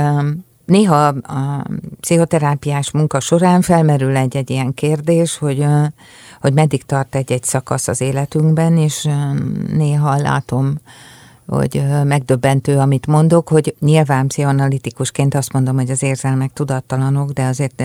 néha 0.64 1.06
a 1.06 1.66
pszichoterápiás 2.00 2.90
munka 2.90 3.20
során 3.20 3.60
felmerül 3.60 4.16
egy-egy 4.16 4.50
ilyen 4.50 4.74
kérdés, 4.74 5.36
hogy, 5.36 5.64
hogy 6.40 6.52
meddig 6.52 6.84
tart 6.84 7.14
egy-egy 7.14 7.44
szakasz 7.44 7.88
az 7.88 8.00
életünkben, 8.00 8.76
és 8.76 9.08
néha 9.72 10.16
látom 10.16 10.74
hogy 11.48 11.82
megdöbbentő, 12.04 12.78
amit 12.78 13.06
mondok, 13.06 13.48
hogy 13.48 13.74
nyilván 13.80 14.26
pszichoanalitikusként 14.26 15.34
azt 15.34 15.52
mondom, 15.52 15.76
hogy 15.76 15.90
az 15.90 16.02
érzelmek 16.02 16.52
tudattalanok, 16.52 17.30
de 17.30 17.44
azért 17.44 17.82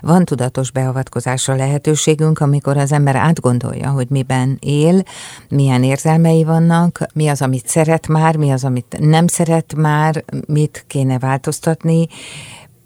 van 0.00 0.24
tudatos 0.24 0.70
beavatkozásra 0.70 1.54
lehetőségünk, 1.54 2.38
amikor 2.38 2.76
az 2.76 2.92
ember 2.92 3.16
átgondolja, 3.16 3.90
hogy 3.90 4.06
miben 4.10 4.56
él, 4.60 5.02
milyen 5.48 5.82
érzelmei 5.82 6.44
vannak, 6.44 7.06
mi 7.14 7.28
az, 7.28 7.42
amit 7.42 7.68
szeret 7.68 8.08
már, 8.08 8.36
mi 8.36 8.50
az, 8.50 8.64
amit 8.64 8.96
nem 9.00 9.26
szeret 9.26 9.74
már, 9.74 10.24
mit 10.46 10.84
kéne 10.86 11.18
változtatni, 11.18 12.06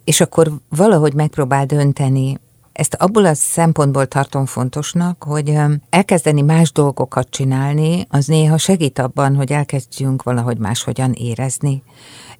és 0.05 0.21
akkor 0.21 0.53
valahogy 0.69 1.15
megpróbál 1.15 1.67
dönteni 1.67 2.39
ezt 2.81 2.95
abból 2.95 3.27
a 3.27 3.35
szempontból 3.35 4.07
tartom 4.07 4.47
fontosnak, 4.47 5.25
hogy 5.25 5.59
elkezdeni 5.91 6.41
más 6.43 6.73
dolgokat 6.73 7.31
csinálni, 7.31 8.07
az 8.09 8.27
néha 8.27 8.59
segít 8.59 8.99
abban, 8.99 9.37
hogy 9.37 9.53
elkezdjünk 9.53 10.23
valahogy 10.23 10.59
máshogyan 10.59 11.13
érezni. 11.13 11.83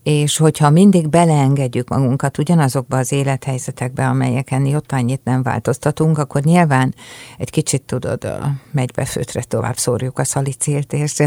És 0.03 0.37
hogyha 0.37 0.71
mindig 0.71 1.09
beleengedjük 1.09 1.89
magunkat 1.89 2.39
ugyanazokba 2.39 2.97
az 2.97 3.13
élethelyzetekbe, 3.13 4.09
amelyeken 4.09 4.75
ott 4.75 4.93
annyit 4.93 5.25
nem 5.25 5.43
változtatunk, 5.43 6.19
akkor 6.19 6.43
nyilván 6.43 6.95
egy 7.39 7.51
kicsit 7.51 7.83
tudod, 7.83 8.39
megy 8.71 8.93
befőtre 8.95 9.43
tovább 9.43 9.77
szórjuk 9.77 10.19
a 10.19 10.25
szalicélt, 10.25 10.93
és 10.93 11.23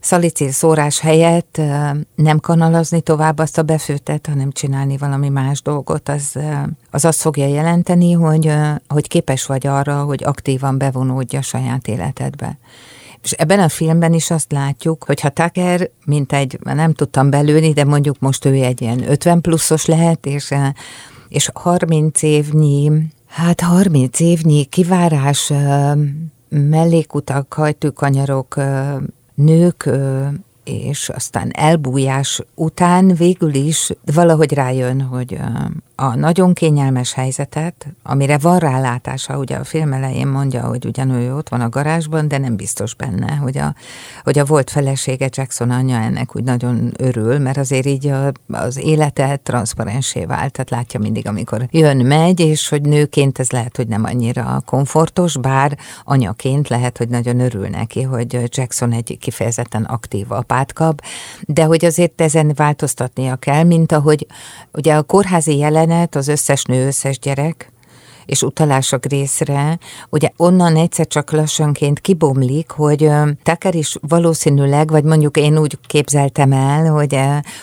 szalicél 0.00 0.50
szórás 0.50 1.00
helyett 1.00 1.60
nem 2.14 2.38
kanalazni 2.40 3.00
tovább 3.00 3.38
azt 3.38 3.58
a 3.58 3.62
befőtet, 3.62 4.26
hanem 4.26 4.52
csinálni 4.52 4.96
valami 4.96 5.28
más 5.28 5.62
dolgot, 5.62 6.08
az, 6.08 6.38
az 6.90 7.04
azt 7.04 7.20
fogja 7.20 7.46
jelenteni, 7.46 8.12
hogy, 8.12 8.52
hogy 8.88 9.08
képes 9.08 9.46
vagy 9.46 9.66
arra, 9.66 10.04
hogy 10.04 10.24
aktívan 10.24 10.78
bevonódja 10.78 11.42
saját 11.42 11.88
életedbe. 11.88 12.58
És 13.26 13.32
ebben 13.32 13.60
a 13.60 13.68
filmben 13.68 14.12
is 14.12 14.30
azt 14.30 14.52
látjuk, 14.52 15.04
hogy 15.04 15.20
ha 15.20 15.28
Tucker, 15.28 15.90
mint 16.04 16.32
egy, 16.32 16.58
nem 16.62 16.92
tudtam 16.92 17.30
belőni, 17.30 17.72
de 17.72 17.84
mondjuk 17.84 18.18
most 18.18 18.44
ő 18.44 18.52
egy 18.52 18.82
ilyen 18.82 19.10
50 19.10 19.40
pluszos 19.40 19.86
lehet, 19.86 20.26
és, 20.26 20.54
és 21.28 21.50
30 21.54 22.22
évnyi, 22.22 22.92
hát 23.26 23.60
30 23.60 24.20
évnyi 24.20 24.64
kivárás, 24.64 25.52
mellékutak, 26.48 27.52
hajtőkanyarok, 27.52 28.60
nők 29.34 29.90
és 30.64 31.08
aztán 31.08 31.50
elbújás 31.52 32.42
után 32.54 33.14
végül 33.14 33.54
is 33.54 33.90
valahogy 34.04 34.52
rájön, 34.52 35.00
hogy 35.00 35.38
a 35.98 36.14
nagyon 36.14 36.52
kényelmes 36.52 37.12
helyzetet, 37.12 37.86
amire 38.02 38.38
van 38.38 38.58
rálátása, 38.58 39.38
ugye 39.38 39.56
a 39.56 39.64
film 39.64 39.92
elején 39.92 40.26
mondja, 40.26 40.62
hogy 40.62 40.86
ugyan 40.86 41.10
ő 41.10 41.34
ott 41.34 41.48
van 41.48 41.60
a 41.60 41.68
garázsban, 41.68 42.28
de 42.28 42.38
nem 42.38 42.56
biztos 42.56 42.94
benne, 42.94 43.34
hogy 43.34 43.58
a, 43.58 43.74
hogy 44.24 44.38
a 44.38 44.44
volt 44.44 44.70
felesége 44.70 45.28
Jackson 45.30 45.70
anyja 45.70 45.96
ennek 45.96 46.36
úgy 46.36 46.44
nagyon 46.44 46.92
örül, 46.96 47.38
mert 47.38 47.56
azért 47.56 47.86
így 47.86 48.06
a, 48.06 48.32
az 48.48 48.78
élete 48.78 49.36
transzparensé 49.36 50.24
vált, 50.24 50.52
tehát 50.52 50.70
látja 50.70 51.00
mindig, 51.00 51.26
amikor 51.26 51.66
jön, 51.70 51.96
megy, 51.96 52.40
és 52.40 52.68
hogy 52.68 52.82
nőként 52.82 53.38
ez 53.38 53.50
lehet, 53.50 53.76
hogy 53.76 53.88
nem 53.88 54.04
annyira 54.04 54.62
komfortos, 54.66 55.36
bár 55.38 55.78
anyaként 56.04 56.68
lehet, 56.68 56.98
hogy 56.98 57.08
nagyon 57.08 57.40
örül 57.40 57.68
neki, 57.68 58.02
hogy 58.02 58.38
Jackson 58.56 58.92
egy 58.92 59.18
kifejezetten 59.20 59.82
aktív 59.82 60.32
apát 60.32 60.72
kap, 60.72 61.02
de 61.40 61.64
hogy 61.64 61.84
azért 61.84 62.20
ezen 62.20 62.52
változtatnia 62.54 63.36
kell, 63.36 63.64
mint 63.64 63.92
ahogy 63.92 64.26
ugye 64.72 64.94
a 64.94 65.02
kórházi 65.02 65.56
jelen 65.56 65.84
jelenet, 65.86 66.14
az 66.14 66.28
összes 66.28 66.64
nő, 66.64 66.86
összes 66.86 67.18
gyerek, 67.18 67.70
és 68.26 68.42
utalások 68.42 69.06
részre, 69.06 69.78
ugye 70.10 70.30
onnan 70.36 70.76
egyszer 70.76 71.06
csak 71.06 71.30
lassanként 71.30 72.00
kibomlik, 72.00 72.70
hogy 72.70 73.10
Tucker 73.42 73.74
is 73.74 73.96
valószínűleg, 74.00 74.90
vagy 74.90 75.04
mondjuk 75.04 75.36
én 75.36 75.58
úgy 75.58 75.78
képzeltem 75.86 76.52
el, 76.52 76.86
hogy, 76.90 77.18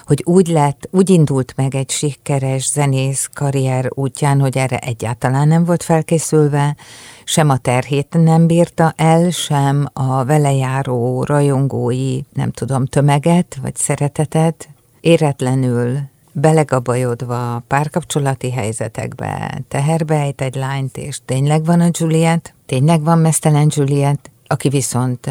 hogy 0.06 0.22
úgy 0.26 0.48
lett, 0.48 0.88
úgy 0.92 1.10
indult 1.10 1.54
meg 1.56 1.76
egy 1.76 1.90
sikeres 1.90 2.70
zenész 2.72 3.30
karrier 3.34 3.88
útján, 3.90 4.40
hogy 4.40 4.58
erre 4.58 4.78
egyáltalán 4.78 5.48
nem 5.48 5.66
volt 5.66 5.84
felkészülve, 5.84 6.76
sem 7.24 7.50
a 7.50 7.58
terhét 7.58 8.18
nem 8.24 8.48
bírta 8.48 8.94
el, 8.96 9.30
sem 9.30 9.88
a 9.94 10.24
vele 10.26 10.54
járó 10.54 11.24
rajongói, 11.24 12.20
nem 12.34 12.52
tudom, 12.52 12.86
tömeget, 12.86 13.58
vagy 13.62 13.76
szeretetet, 13.76 14.68
éretlenül 15.02 16.12
belegabajodva 16.34 17.64
párkapcsolati 17.68 18.52
helyzetekbe 18.52 19.62
teherbe 19.68 20.16
ejt 20.16 20.42
egy 20.42 20.56
lányt, 20.56 20.98
és 20.98 21.20
tényleg 21.26 21.66
van 21.66 21.82
a 21.82 21.90
Juliet, 21.92 22.54
tényleg 22.66 23.04
van 23.04 23.18
mesztelen 23.18 23.68
Juliet, 23.76 24.32
aki 24.48 24.70
viszont 24.70 25.30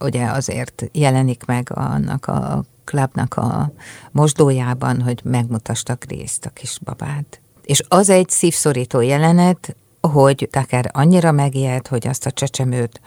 ugye 0.00 0.24
azért 0.24 0.88
jelenik 0.92 1.44
meg 1.44 1.70
annak 1.74 2.26
a 2.26 2.64
klubnak 2.84 3.34
a 3.34 3.72
mosdójában, 4.10 5.02
hogy 5.02 5.20
megmutastak 5.24 6.04
részt 6.04 6.44
a 6.44 6.50
kisbabát. 6.50 7.40
És 7.64 7.82
az 7.88 8.08
egy 8.08 8.28
szívszorító 8.28 9.00
jelenet, 9.00 9.76
hogy 10.00 10.48
Tucker 10.50 10.90
annyira 10.92 11.32
megijed, 11.32 11.86
hogy 11.86 12.06
azt 12.06 12.26
a 12.26 12.30
csecsemőt 12.30 13.00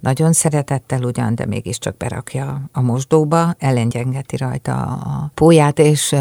nagyon 0.00 0.32
szeretettel 0.32 1.02
ugyan, 1.02 1.34
de 1.34 1.46
mégiscsak 1.46 1.96
berakja 1.96 2.62
a 2.72 2.80
mosdóba, 2.80 3.54
ellengyengeti 3.58 4.36
rajta 4.36 4.82
a 4.82 5.30
póját, 5.34 5.78
és 5.78 6.14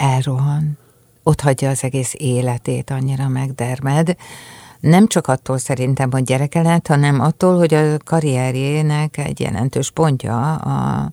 elrohan. 0.00 0.78
Ott 1.22 1.40
hagyja 1.40 1.70
az 1.70 1.84
egész 1.84 2.14
életét, 2.18 2.90
annyira 2.90 3.28
megdermed. 3.28 4.16
Nem 4.80 5.06
csak 5.06 5.26
attól 5.26 5.58
szerintem, 5.58 6.10
hogy 6.10 6.24
gyereke 6.24 6.62
lett, 6.62 6.86
hanem 6.86 7.20
attól, 7.20 7.58
hogy 7.58 7.74
a 7.74 7.96
karrierjének 8.04 9.18
egy 9.18 9.40
jelentős 9.40 9.90
pontja 9.90 10.54
a 10.54 11.10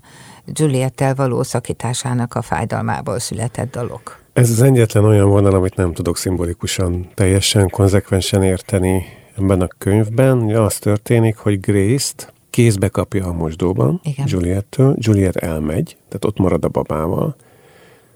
Juliettel 0.53 1.15
való 1.15 1.43
szakításának 1.43 2.33
a 2.33 2.41
fájdalmából 2.41 3.19
született 3.19 3.71
dolog. 3.71 4.01
Ez 4.33 4.49
az 4.49 4.61
egyetlen 4.61 5.03
olyan 5.03 5.29
vonal, 5.29 5.53
amit 5.53 5.75
nem 5.75 5.93
tudok 5.93 6.17
szimbolikusan, 6.17 7.09
teljesen 7.13 7.69
konzekvensen 7.69 8.43
érteni 8.43 9.05
ebben 9.37 9.61
a 9.61 9.67
könyvben. 9.77 10.55
Az 10.55 10.77
történik, 10.77 11.37
hogy 11.37 11.59
Grace-t 11.59 12.33
kézbe 12.49 12.87
kapja 12.87 13.25
a 13.25 13.33
mosdóban 13.33 14.01
Juliettől, 14.25 14.95
Juliet 14.99 15.35
elmegy, 15.35 15.97
tehát 16.07 16.25
ott 16.25 16.37
marad 16.37 16.65
a 16.65 16.69
babával, 16.69 17.35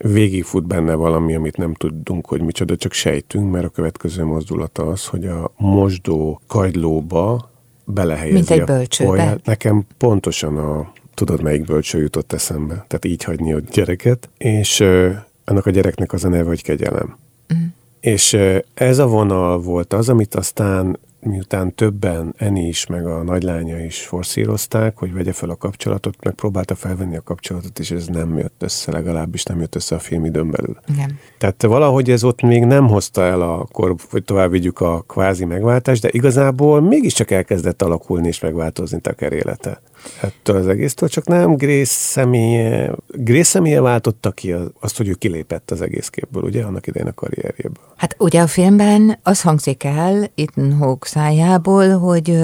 végigfut 0.04 0.68
benne 0.68 0.94
valami, 0.94 1.36
amit 1.36 1.58
nem 1.58 1.74
tudunk, 1.74 2.26
hogy 2.28 2.42
micsoda, 2.42 2.76
csak 2.76 2.94
sejtünk, 2.94 3.52
mert 3.52 3.66
a 3.66 3.70
következő 3.70 4.24
mozdulata 4.24 4.88
az, 4.88 5.06
hogy 5.06 5.26
a 5.26 5.52
mosdó 5.58 6.42
kagylóba 6.48 7.50
belehelyezi 7.86 8.34
Mint 8.36 8.50
egy 8.50 8.64
bölcsőbe. 8.64 9.10
Olyat. 9.10 9.46
Nekem 9.46 9.84
pontosan 9.98 10.58
a 10.58 10.92
tudod, 11.14 11.42
melyik 11.42 11.66
bölcső 11.66 12.02
jutott 12.02 12.34
eszembe. 12.34 12.74
Tehát 12.74 13.06
így 13.06 13.24
hagyni 13.24 13.54
a 13.54 13.60
gyereket, 13.60 14.30
és 14.38 14.80
uh, 14.80 15.16
annak 15.46 15.66
a 15.66 15.70
gyereknek 15.70 16.14
az 16.14 16.24
a 16.24 16.30
neve, 16.30 16.48
hogy 16.48 16.64
kegyelem. 16.64 17.18
Mm. 17.54 17.66
És 18.00 18.38
ez 18.74 18.98
a 18.98 19.08
vonal 19.08 19.60
volt 19.60 19.94
az, 19.94 20.10
amit 20.10 20.36
aztán 20.36 21.00
miután 21.22 21.76
többen, 21.76 22.34
Eni 22.38 22.68
is, 22.68 22.86
meg 22.86 23.06
a 23.06 23.24
nagylánya 23.24 23.84
is 23.84 24.02
forszírozták, 24.02 24.98
hogy 24.98 25.14
vegye 25.14 25.34
fel 25.34 25.50
a 25.50 25.56
kapcsolatot, 25.56 26.24
meg 26.24 26.34
próbálta 26.34 26.76
felvenni 26.76 27.16
a 27.16 27.22
kapcsolatot, 27.22 27.80
és 27.80 27.92
ez 27.92 28.08
nem 28.08 28.38
jött 28.38 28.64
össze, 28.64 28.92
legalábbis 28.92 29.44
nem 29.44 29.60
jött 29.60 29.76
össze 29.76 29.96
a 29.96 30.00
film 30.00 30.26
időn 30.26 30.52
belül. 30.52 30.78
Igen. 30.94 31.20
Tehát 31.38 31.62
valahogy 31.62 32.10
ez 32.10 32.24
ott 32.24 32.42
még 32.42 32.64
nem 32.64 32.88
hozta 32.88 33.22
el 33.24 33.42
akkor, 33.42 33.96
hogy 34.10 34.24
tovább 34.24 34.52
vigyük 34.52 34.80
a 34.80 35.04
kvázi 35.08 35.46
megváltást, 35.46 36.02
de 36.02 36.10
igazából 36.12 36.82
mégiscsak 36.82 37.32
elkezdett 37.32 37.82
alakulni 37.82 38.28
és 38.28 38.40
megváltozni 38.40 39.00
Tucker 39.00 39.34
élete 39.34 39.82
ettől 40.22 40.56
az 40.56 40.68
egésztől, 40.68 41.10
csak 41.10 41.28
nem 41.28 41.56
Grace 41.56 41.94
személye, 41.94 42.92
Grace 43.08 43.44
személye 43.44 43.82
váltotta 43.82 44.32
ki 44.32 44.56
azt, 44.80 44.98
hogy 44.98 45.08
ő 45.08 45.14
kilépett 45.14 45.72
az 45.72 45.82
egész 45.82 46.08
képből, 46.08 46.44
ugye, 46.44 46.64
annak 46.64 46.88
idején 46.88 47.08
a 47.08 47.14
karrierjéből. 47.14 47.84
Hát 47.96 48.16
ugye 48.20 48.42
a 48.42 48.48
filmben 48.48 49.20
az 49.24 49.42
hangzik 49.42 49.84
el, 49.84 50.32
itt 50.36 50.54
Hawke 50.80 51.08
szájából, 51.08 51.98
hogy 51.98 52.38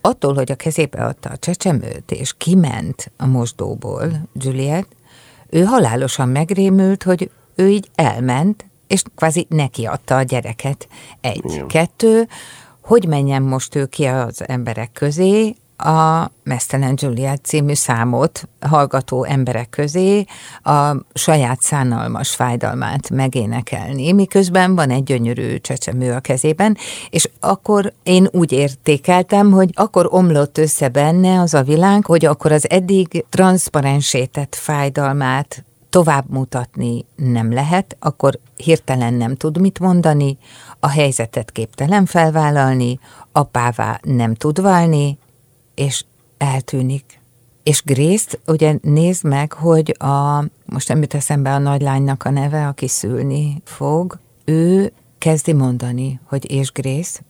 attól, 0.00 0.34
hogy 0.34 0.50
a 0.50 0.54
kezébe 0.54 1.04
adta 1.04 1.28
a 1.28 1.36
csecsemőt, 1.36 2.10
és 2.10 2.34
kiment 2.38 3.10
a 3.16 3.26
mosdóból 3.26 4.28
Juliet, 4.34 4.86
ő 5.50 5.62
halálosan 5.62 6.28
megrémült, 6.28 7.02
hogy 7.02 7.30
ő 7.54 7.68
így 7.68 7.90
elment, 7.94 8.64
és 8.86 9.02
kvázi 9.14 9.46
neki 9.48 9.84
adta 9.84 10.16
a 10.16 10.22
gyereket. 10.22 10.88
Egy, 11.20 11.44
Igen. 11.44 11.66
kettő, 11.66 12.28
hogy 12.80 13.06
menjen 13.06 13.42
most 13.42 13.74
ő 13.74 13.86
ki 13.86 14.04
az 14.04 14.48
emberek 14.48 14.92
közé, 14.92 15.54
a 15.80 16.30
Mesztelen 16.42 16.94
Juliet 16.96 17.44
című 17.44 17.74
számot 17.74 18.48
hallgató 18.60 19.24
emberek 19.24 19.70
közé 19.70 20.24
a 20.62 20.96
saját 21.14 21.60
szánalmas 21.60 22.34
fájdalmát 22.34 23.10
megénekelni, 23.10 24.12
miközben 24.12 24.74
van 24.74 24.90
egy 24.90 25.02
gyönyörű 25.02 25.58
csecsemő 25.58 26.12
a 26.12 26.20
kezében, 26.20 26.76
és 27.10 27.28
akkor 27.40 27.92
én 28.02 28.28
úgy 28.32 28.52
értékeltem, 28.52 29.50
hogy 29.50 29.70
akkor 29.74 30.08
omlott 30.10 30.58
össze 30.58 30.88
benne 30.88 31.40
az 31.40 31.54
a 31.54 31.62
világ, 31.62 32.04
hogy 32.04 32.24
akkor 32.24 32.52
az 32.52 32.70
eddig 32.70 33.24
transzparensétett 33.28 34.54
fájdalmát 34.54 35.64
tovább 35.90 36.24
mutatni 36.28 37.04
nem 37.16 37.52
lehet, 37.52 37.96
akkor 37.98 38.38
hirtelen 38.56 39.14
nem 39.14 39.36
tud 39.36 39.60
mit 39.60 39.78
mondani, 39.78 40.38
a 40.80 40.88
helyzetet 40.88 41.50
képtelen 41.50 42.06
felvállalni, 42.06 42.98
apává 43.32 44.00
nem 44.02 44.34
tud 44.34 44.62
válni, 44.62 45.18
és 45.80 46.04
eltűnik. 46.38 47.20
És 47.62 47.82
Grace-t 47.82 48.40
ugye 48.46 48.78
nézd 48.82 49.24
meg, 49.24 49.52
hogy 49.52 49.94
a, 49.98 50.44
most 50.64 50.88
nem 50.88 51.00
jut 51.00 51.14
eszembe 51.14 51.54
a 51.54 51.58
nagylánynak 51.58 52.24
a 52.24 52.30
neve, 52.30 52.66
aki 52.66 52.88
szülni 52.88 53.60
fog, 53.64 54.18
ő 54.44 54.92
kezdi 55.18 55.52
mondani, 55.52 56.20
hogy 56.24 56.50
és 56.50 56.72
Grace, 56.72 57.20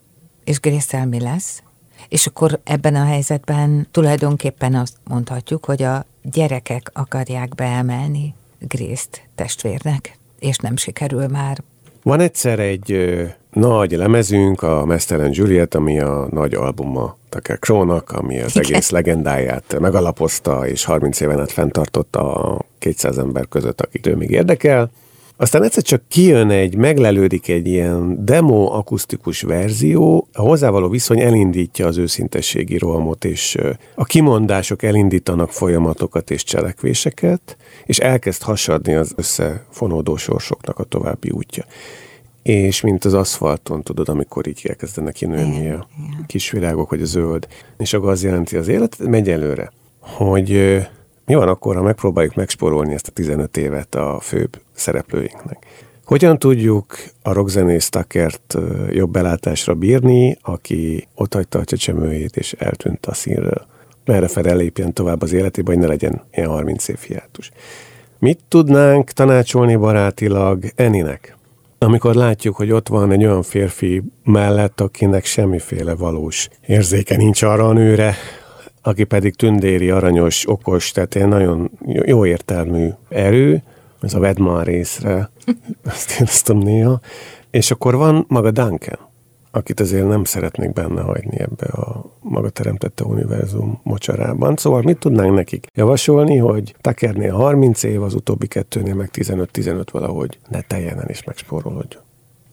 és 0.45 0.61
Grace 0.61 1.05
mi 1.05 1.21
lesz, 1.21 1.63
és 2.09 2.27
akkor 2.27 2.61
ebben 2.65 2.95
a 2.95 3.05
helyzetben 3.05 3.89
tulajdonképpen 3.91 4.75
azt 4.75 4.97
mondhatjuk, 5.05 5.65
hogy 5.65 5.83
a 5.83 6.05
gyerekek 6.23 6.91
akarják 6.95 7.55
beemelni 7.55 8.35
Grace-t 8.59 9.23
testvérnek, 9.35 10.19
és 10.39 10.57
nem 10.57 10.77
sikerül 10.77 11.27
már. 11.27 11.63
Van 12.03 12.21
egyszer 12.21 12.59
egy 12.59 12.93
ö, 12.93 13.25
nagy 13.53 13.93
lemezünk, 13.93 14.63
a 14.63 14.85
Mesztelen 14.85 15.31
Juliet, 15.33 15.75
ami 15.75 16.01
a 16.01 16.29
nagy 16.31 16.55
albuma 16.55 17.17
Tucker 17.29 17.59
Krónak, 17.59 18.11
ami 18.11 18.41
az 18.41 18.57
Igen. 18.57 18.71
egész 18.71 18.91
legendáját 18.91 19.79
megalapozta, 19.79 20.67
és 20.67 20.85
30 20.85 21.21
éven 21.21 21.41
át 21.41 21.53
fenntartotta 21.53 22.35
a 22.35 22.65
200 22.79 23.19
ember 23.19 23.49
között, 23.49 23.81
akit 23.81 24.07
ő 24.07 24.17
még 24.17 24.31
érdekel. 24.31 24.91
Aztán 25.41 25.63
egyszer 25.63 25.83
csak 25.83 26.03
kijön 26.09 26.51
egy, 26.51 26.77
meglelődik 26.77 27.49
egy 27.49 27.67
ilyen 27.67 28.25
demo 28.25 28.73
akusztikus 28.73 29.43
verzió, 29.43 30.29
a 30.33 30.41
hozzávaló 30.41 30.89
viszony 30.89 31.21
elindítja 31.21 31.87
az 31.87 31.99
őszintességi 31.99 32.79
rohamot, 32.79 33.25
és 33.25 33.59
a 33.95 34.05
kimondások 34.05 34.83
elindítanak 34.83 35.53
folyamatokat 35.53 36.31
és 36.31 36.45
cselekvéseket, 36.45 37.57
és 37.85 37.99
elkezd 37.99 38.43
hasadni 38.43 38.95
az 38.95 39.13
összefonódó 39.17 40.17
sorsoknak 40.17 40.79
a 40.79 40.85
további 40.85 41.31
útja. 41.31 41.65
És 42.43 42.81
mint 42.81 43.05
az 43.05 43.15
aszfalton, 43.15 43.83
tudod, 43.83 44.09
amikor 44.09 44.47
így 44.47 44.67
elkezdenek 44.69 45.15
kinőni 45.15 45.71
a 45.71 45.89
kis 46.27 46.51
virágok, 46.51 46.91
vagy 46.91 47.03
a 47.03 47.07
zöld, 47.07 47.47
és 47.79 47.93
akkor 47.93 48.11
az 48.11 48.25
jelenti 48.25 48.57
az 48.57 48.69
életet, 48.69 49.09
megy 49.09 49.31
előre. 49.31 49.73
Hogy 50.01 50.81
mi 51.31 51.37
van 51.37 51.49
akkor, 51.49 51.77
ha 51.77 51.83
megpróbáljuk 51.83 52.35
megsporolni 52.35 52.95
ezt 52.95 53.09
a 53.09 53.11
15 53.11 53.57
évet 53.57 53.95
a 53.95 54.19
főbb 54.21 54.61
szereplőinknek? 54.73 55.67
Hogyan 56.05 56.39
tudjuk 56.39 56.97
a 57.23 57.33
rockzenész 57.33 57.89
Takert 57.89 58.59
jobb 58.91 59.11
belátásra 59.11 59.75
bírni, 59.75 60.39
aki 60.43 61.09
ott 61.15 61.35
hagyta 61.35 61.59
a 61.59 61.65
csecsemőjét 61.65 62.37
és 62.37 62.53
eltűnt 62.53 63.07
a 63.07 63.15
színről? 63.15 63.67
Merre 64.05 64.29
fel 64.29 64.57
lépjen 64.57 64.93
tovább 64.93 65.23
az 65.23 65.33
életébe, 65.33 65.71
hogy 65.71 65.81
ne 65.81 65.87
legyen 65.87 66.23
ilyen 66.33 66.49
30 66.49 66.89
év 66.89 66.99
hiátus. 66.99 67.51
Mit 68.19 68.39
tudnánk 68.49 69.11
tanácsolni 69.11 69.77
barátilag 69.77 70.65
Eninek? 70.75 71.37
Amikor 71.79 72.15
látjuk, 72.15 72.57
hogy 72.57 72.73
ott 72.73 72.89
van 72.89 73.13
egy 73.13 73.25
olyan 73.25 73.43
férfi 73.43 74.03
mellett, 74.25 74.81
akinek 74.81 75.25
semmiféle 75.25 75.95
valós 75.95 76.49
érzéke 76.67 77.17
nincs 77.17 77.43
arra 77.43 77.69
a 77.69 77.73
nőre, 77.73 78.15
aki 78.83 79.05
pedig 79.05 79.35
tündéri, 79.35 79.91
aranyos, 79.91 80.49
okos, 80.49 80.91
tehát 80.91 81.15
egy 81.15 81.27
nagyon 81.27 81.71
jó 81.85 82.27
értelmű 82.27 82.89
erő, 83.09 83.63
ez 84.01 84.15
a 84.15 84.19
Vedman 84.19 84.65
részre, 84.65 85.31
ezt 85.85 86.21
éreztem 86.21 86.57
néha. 86.57 87.01
És 87.51 87.71
akkor 87.71 87.97
van 87.97 88.25
maga 88.29 88.51
Duncan, 88.51 88.99
akit 89.51 89.81
azért 89.81 90.09
nem 90.09 90.25
szeretnék 90.25 90.73
benne 90.73 91.01
hagyni 91.01 91.41
ebbe 91.41 91.67
a 91.67 92.05
maga 92.21 92.51
teremtette 92.51 93.05
univerzum 93.05 93.81
mocsarában. 93.83 94.57
Szóval 94.57 94.83
mit 94.83 94.99
tudnánk 94.99 95.35
nekik 95.35 95.67
javasolni, 95.75 96.37
hogy 96.37 96.75
Tuckernél 96.81 97.33
30 97.33 97.83
év, 97.83 98.03
az 98.03 98.15
utóbbi 98.15 98.47
kettőnél 98.47 98.95
meg 98.95 99.11
15-15 99.13 99.85
valahogy 99.93 100.39
ne 100.49 100.61
teljenen 100.61 101.07
és 101.07 101.25
megspórolódjon. 101.25 102.03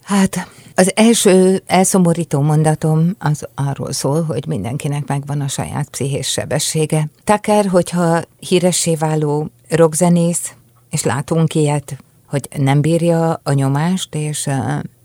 Hát 0.08 0.48
az 0.76 0.92
első 0.96 1.62
elszomorító 1.66 2.42
mondatom 2.42 3.16
az 3.20 3.48
arról 3.56 3.92
szól, 3.92 4.24
hogy 4.24 4.48
mindenkinek 4.48 5.08
megvan 5.08 5.42
a 5.42 5.48
saját 5.48 5.90
pszichés 5.90 6.28
sebessége. 6.28 7.08
Tucker, 7.24 7.66
hogyha 7.66 8.22
híressé 8.40 8.96
váló 8.96 9.50
rockzenész, 9.70 10.54
és 10.90 11.04
látunk 11.04 11.56
ilyet, 11.56 11.98
hogy 12.26 12.48
nem 12.58 12.82
bírja 12.82 13.40
a 13.44 13.52
nyomást, 13.52 14.16
és 14.16 14.46
uh, 14.46 14.56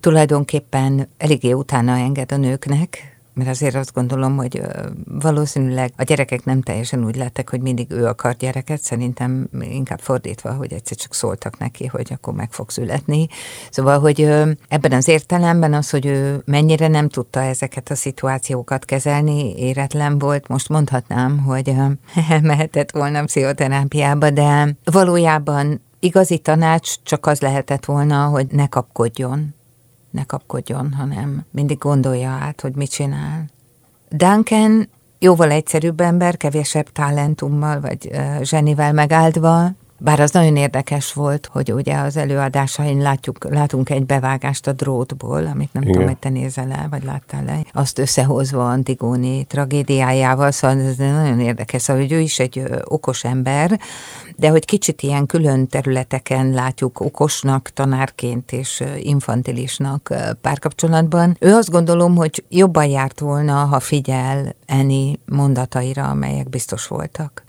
tulajdonképpen 0.01 1.09
eléggé 1.17 1.53
utána 1.53 1.97
enged 1.97 2.33
a 2.33 2.37
nőknek, 2.37 3.12
mert 3.35 3.49
azért 3.49 3.75
azt 3.75 3.92
gondolom, 3.92 4.37
hogy 4.37 4.62
valószínűleg 5.05 5.92
a 5.97 6.03
gyerekek 6.03 6.45
nem 6.45 6.62
teljesen 6.62 7.05
úgy 7.05 7.16
lettek, 7.16 7.51
hogy 7.51 7.61
mindig 7.61 7.90
ő 7.90 8.07
akar 8.07 8.35
gyereket, 8.37 8.83
szerintem 8.83 9.49
inkább 9.61 10.01
fordítva, 10.01 10.53
hogy 10.53 10.73
egyszer 10.73 10.97
csak 10.97 11.14
szóltak 11.14 11.59
neki, 11.59 11.87
hogy 11.87 12.12
akkor 12.12 12.35
meg 12.35 12.53
fog 12.53 12.71
születni. 12.71 13.29
Szóval, 13.71 14.01
hogy 14.01 14.21
ebben 14.68 14.92
az 14.92 15.09
értelemben 15.09 15.75
az, 15.75 15.90
hogy 15.90 16.07
ő 16.07 16.42
mennyire 16.45 16.88
nem 16.88 17.09
tudta 17.09 17.40
ezeket 17.40 17.90
a 17.90 17.95
szituációkat 17.95 18.85
kezelni, 18.85 19.59
éretlen 19.59 20.18
volt, 20.18 20.49
most 20.49 20.68
mondhatnám, 20.68 21.38
hogy 21.38 21.75
mehetett 22.42 22.90
volna 22.90 23.25
pszichoterápiába, 23.25 24.31
de 24.31 24.77
valójában 24.85 25.81
igazi 26.01 26.38
tanács 26.38 26.95
csak 27.03 27.27
az 27.27 27.40
lehetett 27.40 27.85
volna, 27.85 28.25
hogy 28.25 28.47
ne 28.51 28.66
kapkodjon 28.66 29.55
ne 30.12 30.25
kapkodjon, 30.25 30.92
hanem 30.92 31.44
mindig 31.51 31.79
gondolja 31.79 32.31
át, 32.31 32.61
hogy 32.61 32.75
mit 32.75 32.90
csinál. 32.90 33.46
Duncan 34.09 34.88
jóval 35.18 35.51
egyszerűbb 35.51 36.01
ember, 36.01 36.37
kevesebb 36.37 36.88
talentummal 36.92 37.81
vagy 37.81 38.11
uh, 38.12 38.42
zsenivel 38.42 38.92
megáldva, 38.92 39.70
bár 40.03 40.21
az 40.21 40.31
nagyon 40.31 40.57
érdekes 40.57 41.12
volt, 41.12 41.49
hogy 41.53 41.73
ugye 41.73 41.97
az 41.97 42.17
előadásain 42.17 42.99
látjuk, 42.99 43.51
látunk 43.51 43.91
egy 43.91 44.07
bevágást 44.07 44.67
a 44.67 44.73
drótból, 44.73 45.47
amit 45.47 45.73
nem 45.73 45.83
Igen. 45.83 45.93
tudom, 45.93 46.09
hogy 46.09 46.17
te 46.17 46.29
nézel 46.29 46.71
el, 46.71 46.87
vagy 46.91 47.05
láttál 47.05 47.45
le, 47.45 47.59
azt 47.73 47.99
összehozva 47.99 48.69
Antigóni 48.69 49.45
tragédiájával, 49.45 50.51
szóval 50.51 50.81
ez 50.81 50.97
nagyon 50.97 51.41
érdekes, 51.41 51.83
szóval, 51.83 52.03
hogy 52.03 52.12
ő 52.12 52.19
is 52.19 52.38
egy 52.38 52.62
okos 52.85 53.25
ember, 53.25 53.81
de 54.37 54.49
hogy 54.49 54.65
kicsit 54.65 55.03
ilyen 55.03 55.27
külön 55.27 55.67
területeken 55.67 56.51
látjuk 56.51 57.01
okosnak, 57.01 57.71
tanárként 57.75 58.53
és 58.53 58.83
infantilisnak 58.99 60.15
párkapcsolatban. 60.41 61.37
Ő 61.41 61.55
azt 61.55 61.71
gondolom, 61.71 62.17
hogy 62.17 62.45
jobban 62.49 62.87
járt 62.87 63.21
volna, 63.21 63.55
ha 63.55 63.81
figyel 63.81 64.55
Eni 64.73 65.19
mondataira, 65.27 66.09
amelyek 66.09 66.49
biztos 66.49 66.87
voltak. 66.87 67.43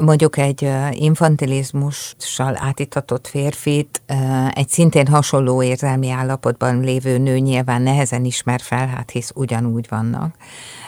Mondjuk 0.00 0.36
egy 0.36 0.70
infantilizmussal 0.90 2.56
átitatott 2.58 3.26
férfit 3.26 4.02
egy 4.50 4.68
szintén 4.68 5.06
hasonló 5.06 5.62
érzelmi 5.62 6.10
állapotban 6.10 6.80
lévő 6.80 7.18
nő 7.18 7.38
nyilván 7.38 7.82
nehezen 7.82 8.24
ismer 8.24 8.60
fel, 8.60 8.86
hát 8.86 9.10
hisz 9.10 9.32
ugyanúgy 9.34 9.86
vannak 9.88 10.34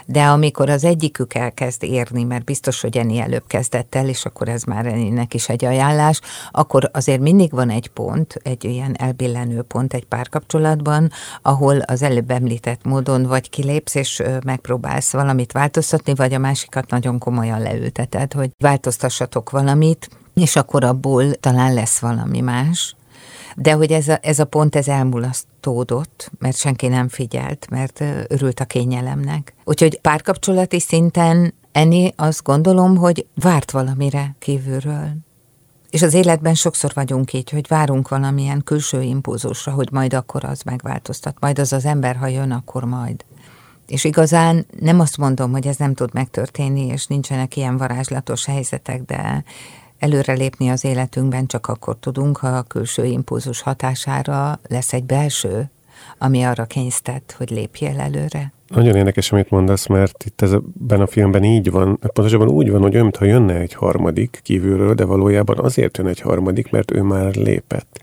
de 0.07 0.25
amikor 0.25 0.71
az 0.71 0.85
egyikük 0.85 1.35
elkezd 1.35 1.83
érni, 1.83 2.23
mert 2.23 2.45
biztos, 2.45 2.81
hogy 2.81 2.97
Eni 2.99 3.19
előbb 3.19 3.47
kezdett 3.47 3.95
el, 3.95 4.09
és 4.09 4.25
akkor 4.25 4.49
ez 4.49 4.63
már 4.63 4.87
Eninek 4.87 5.35
is 5.35 5.49
egy 5.49 5.65
ajánlás, 5.65 6.21
akkor 6.51 6.91
azért 6.93 7.21
mindig 7.21 7.51
van 7.51 7.71
egy 7.71 7.89
pont, 7.89 8.35
egy 8.43 8.65
ilyen 8.65 8.97
elbillenő 8.99 9.63
pont 9.63 9.95
egy 9.95 10.05
párkapcsolatban, 10.05 11.11
ahol 11.43 11.79
az 11.79 12.03
előbb 12.03 12.31
említett 12.31 12.85
módon 12.85 13.23
vagy 13.23 13.51
kilépsz, 13.51 13.95
és 13.95 14.23
megpróbálsz 14.45 15.13
valamit 15.13 15.53
változtatni, 15.53 16.15
vagy 16.15 16.35
a 16.35 16.39
másikat 16.39 16.91
nagyon 16.91 17.19
komolyan 17.19 17.61
leülteted, 17.61 18.33
hogy 18.33 18.51
változtassatok 18.59 19.51
valamit, 19.51 20.09
és 20.35 20.57
akkor 20.57 20.85
abból 20.85 21.35
talán 21.35 21.75
lesz 21.75 21.99
valami 21.99 22.41
más. 22.41 22.97
De 23.57 23.73
hogy 23.73 23.93
ez 23.93 24.09
a, 24.09 24.19
ez 24.23 24.39
a 24.39 24.45
pont, 24.45 24.77
ez 24.77 24.89
elmulasztódott, 25.63 26.31
mert 26.39 26.57
senki 26.57 26.89
nem 26.89 27.09
figyelt, 27.09 27.67
mert 27.71 28.01
örült 28.29 28.61
a 28.61 28.65
kényelemnek. 28.65 29.55
Úgyhogy 29.65 30.01
párkapcsolati 30.01 30.81
szinten 30.81 31.55
Eni 31.73 32.13
azt 32.17 32.43
gondolom, 32.43 32.97
hogy 32.97 33.27
várt 33.35 33.71
valamire 33.71 34.35
kívülről. 34.39 35.17
És 35.91 36.03
az 36.03 36.15
életben 36.15 36.55
sokszor 36.55 36.91
vagyunk 36.95 37.33
így, 37.33 37.51
hogy 37.51 37.69
várunk 37.69 38.09
valamilyen 38.09 38.63
külső 38.65 39.03
impulzusra, 39.03 39.73
hogy 39.73 39.89
majd 39.93 40.15
akkor 40.15 40.45
az 40.45 40.63
megváltoztat, 40.63 41.37
majd 41.41 41.59
az 41.59 41.73
az 41.73 41.85
ember, 41.85 42.17
ha 42.17 42.27
jön, 42.27 42.51
akkor 42.51 42.85
majd. 42.85 43.25
És 43.87 44.05
igazán 44.05 44.67
nem 44.81 45.01
azt 45.01 45.17
mondom, 45.17 45.53
hogy 45.53 45.67
ez 45.67 45.77
nem 45.77 45.95
tud 45.95 46.13
megtörténni, 46.13 46.87
és 46.87 47.07
nincsenek 47.07 47.57
ilyen 47.57 47.77
varázslatos 47.77 48.45
helyzetek, 48.45 49.03
de 49.03 49.45
előrelépni 50.03 50.69
az 50.69 50.85
életünkben 50.85 51.47
csak 51.47 51.67
akkor 51.67 51.97
tudunk, 52.01 52.37
ha 52.37 52.49
a 52.49 52.63
külső 52.63 53.05
impulzus 53.05 53.61
hatására 53.61 54.59
lesz 54.69 54.93
egy 54.93 55.05
belső, 55.05 55.71
ami 56.19 56.43
arra 56.43 56.65
kénysztet, 56.65 57.35
hogy 57.39 57.51
lépjél 57.51 58.01
előre. 58.01 58.53
Nagyon 58.69 58.97
érdekes, 58.97 59.33
amit 59.33 59.51
mondasz, 59.51 59.87
mert 59.87 60.25
itt 60.25 60.43
ebben 60.43 61.01
a 61.01 61.07
filmben 61.07 61.45
így 61.45 61.71
van, 61.71 61.99
pontosabban 61.99 62.49
úgy 62.49 62.71
van, 62.71 62.81
hogy 62.81 62.93
olyan, 62.93 63.03
mintha 63.03 63.25
jönne 63.25 63.55
egy 63.55 63.75
harmadik 63.75 64.41
kívülről, 64.43 64.95
de 64.95 65.05
valójában 65.05 65.59
azért 65.59 65.99
jön 65.99 66.07
egy 66.07 66.21
harmadik, 66.21 66.71
mert 66.71 66.91
ő 66.91 67.03
már 67.03 67.35
lépett. 67.35 68.01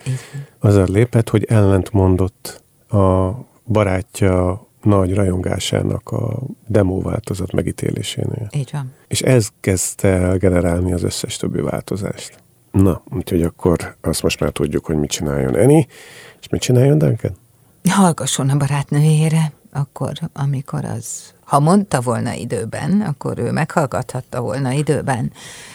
Azért 0.60 0.90
lépett, 0.90 1.30
hogy 1.30 1.44
ellent 1.44 1.92
mondott 1.92 2.64
a 2.90 3.30
barátja 3.66 4.68
nagy 4.82 5.14
rajongásának 5.14 6.10
a 6.10 6.40
demo 6.68 7.02
változat 7.02 7.52
megítélésénél. 7.52 8.48
Így 8.52 8.70
van. 8.72 8.94
És 9.08 9.22
ez 9.22 9.48
kezdte 9.60 10.08
el 10.08 10.38
generálni 10.38 10.94
az 10.94 11.04
összes 11.04 11.38
többi 11.38 11.62
változást. 11.62 12.38
Na, 12.72 13.04
úgyhogy 13.14 13.42
akkor 13.42 13.96
azt 14.02 14.24
most 14.24 14.40
már 14.40 14.52
tudjuk, 14.52 14.86
hogy 14.86 14.98
mit 14.98 15.10
csináljon 15.10 15.56
Eni, 15.56 15.88
és 16.40 16.48
mit 16.50 16.62
csináljon 16.62 16.98
Duncan? 16.98 17.38
Hallgasson 17.90 18.50
a 18.50 18.58
barátnőjére, 18.58 19.52
akkor, 19.72 20.12
amikor 20.34 20.86
az 20.86 21.34
ha 21.50 21.60
mondta 21.60 22.02
volna 22.02 22.34
időben, 22.34 23.02
akkor 23.02 23.40
ő 23.40 23.52
meghallgathatta 23.52 24.42
volna 24.42 24.72
időben. 24.72 25.32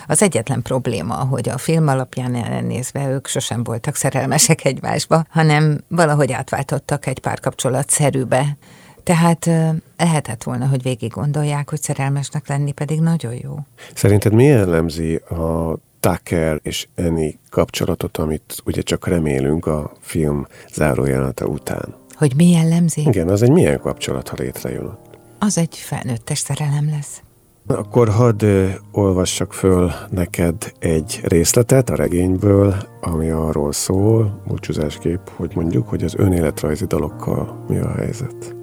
Az 0.06 0.22
egyetlen 0.22 0.62
probléma, 0.62 1.14
hogy 1.14 1.48
a 1.48 1.58
film 1.58 1.88
alapján 1.88 2.34
elnézve 2.34 3.08
ők 3.08 3.26
sosem 3.26 3.64
voltak 3.64 3.94
szerelmesek 3.94 4.64
egymásba, 4.64 5.24
hanem 5.30 5.80
valahogy 5.88 6.32
átváltottak 6.32 7.06
egy 7.06 7.18
párkapcsolatszerűbe. 7.18 8.56
Tehát 9.04 9.50
lehetett 9.96 10.42
volna, 10.42 10.66
hogy 10.66 10.82
végig 10.82 11.10
gondolják, 11.10 11.70
hogy 11.70 11.82
szerelmesnek 11.82 12.48
lenni 12.48 12.72
pedig 12.72 13.00
nagyon 13.00 13.34
jó. 13.42 13.58
Szerinted 13.94 14.32
mi 14.32 14.44
jellemzi 14.44 15.14
a 15.14 15.76
Tucker 16.00 16.60
és 16.62 16.86
Annie 16.96 17.32
kapcsolatot, 17.50 18.16
amit 18.16 18.56
ugye 18.64 18.82
csak 18.82 19.06
remélünk 19.06 19.66
a 19.66 19.92
film 20.00 20.46
zárójelente 20.72 21.46
után? 21.46 21.94
Hogy 22.14 22.32
mi 22.36 22.50
jellemzi? 22.50 23.00
Igen, 23.06 23.28
az 23.28 23.42
egy 23.42 23.50
milyen 23.50 23.80
kapcsolat, 23.80 24.28
ha 24.28 24.36
létrejön? 24.38 24.98
Az 25.38 25.58
egy 25.58 25.76
felnőttes 25.76 26.38
szerelem 26.38 26.88
lesz. 26.90 27.22
Akkor 27.66 28.08
hadd 28.08 28.44
olvassak 28.92 29.52
föl 29.52 29.92
neked 30.10 30.72
egy 30.78 31.20
részletet 31.22 31.90
a 31.90 31.94
regényből, 31.94 32.74
ami 33.00 33.30
arról 33.30 33.72
szól, 33.72 34.42
búcsúzásképp, 34.46 35.26
hogy 35.36 35.52
mondjuk, 35.54 35.88
hogy 35.88 36.04
az 36.04 36.14
önéletrajzi 36.16 36.86
dalokkal 36.86 37.64
mi 37.68 37.78
a 37.78 37.92
helyzet. 37.92 38.54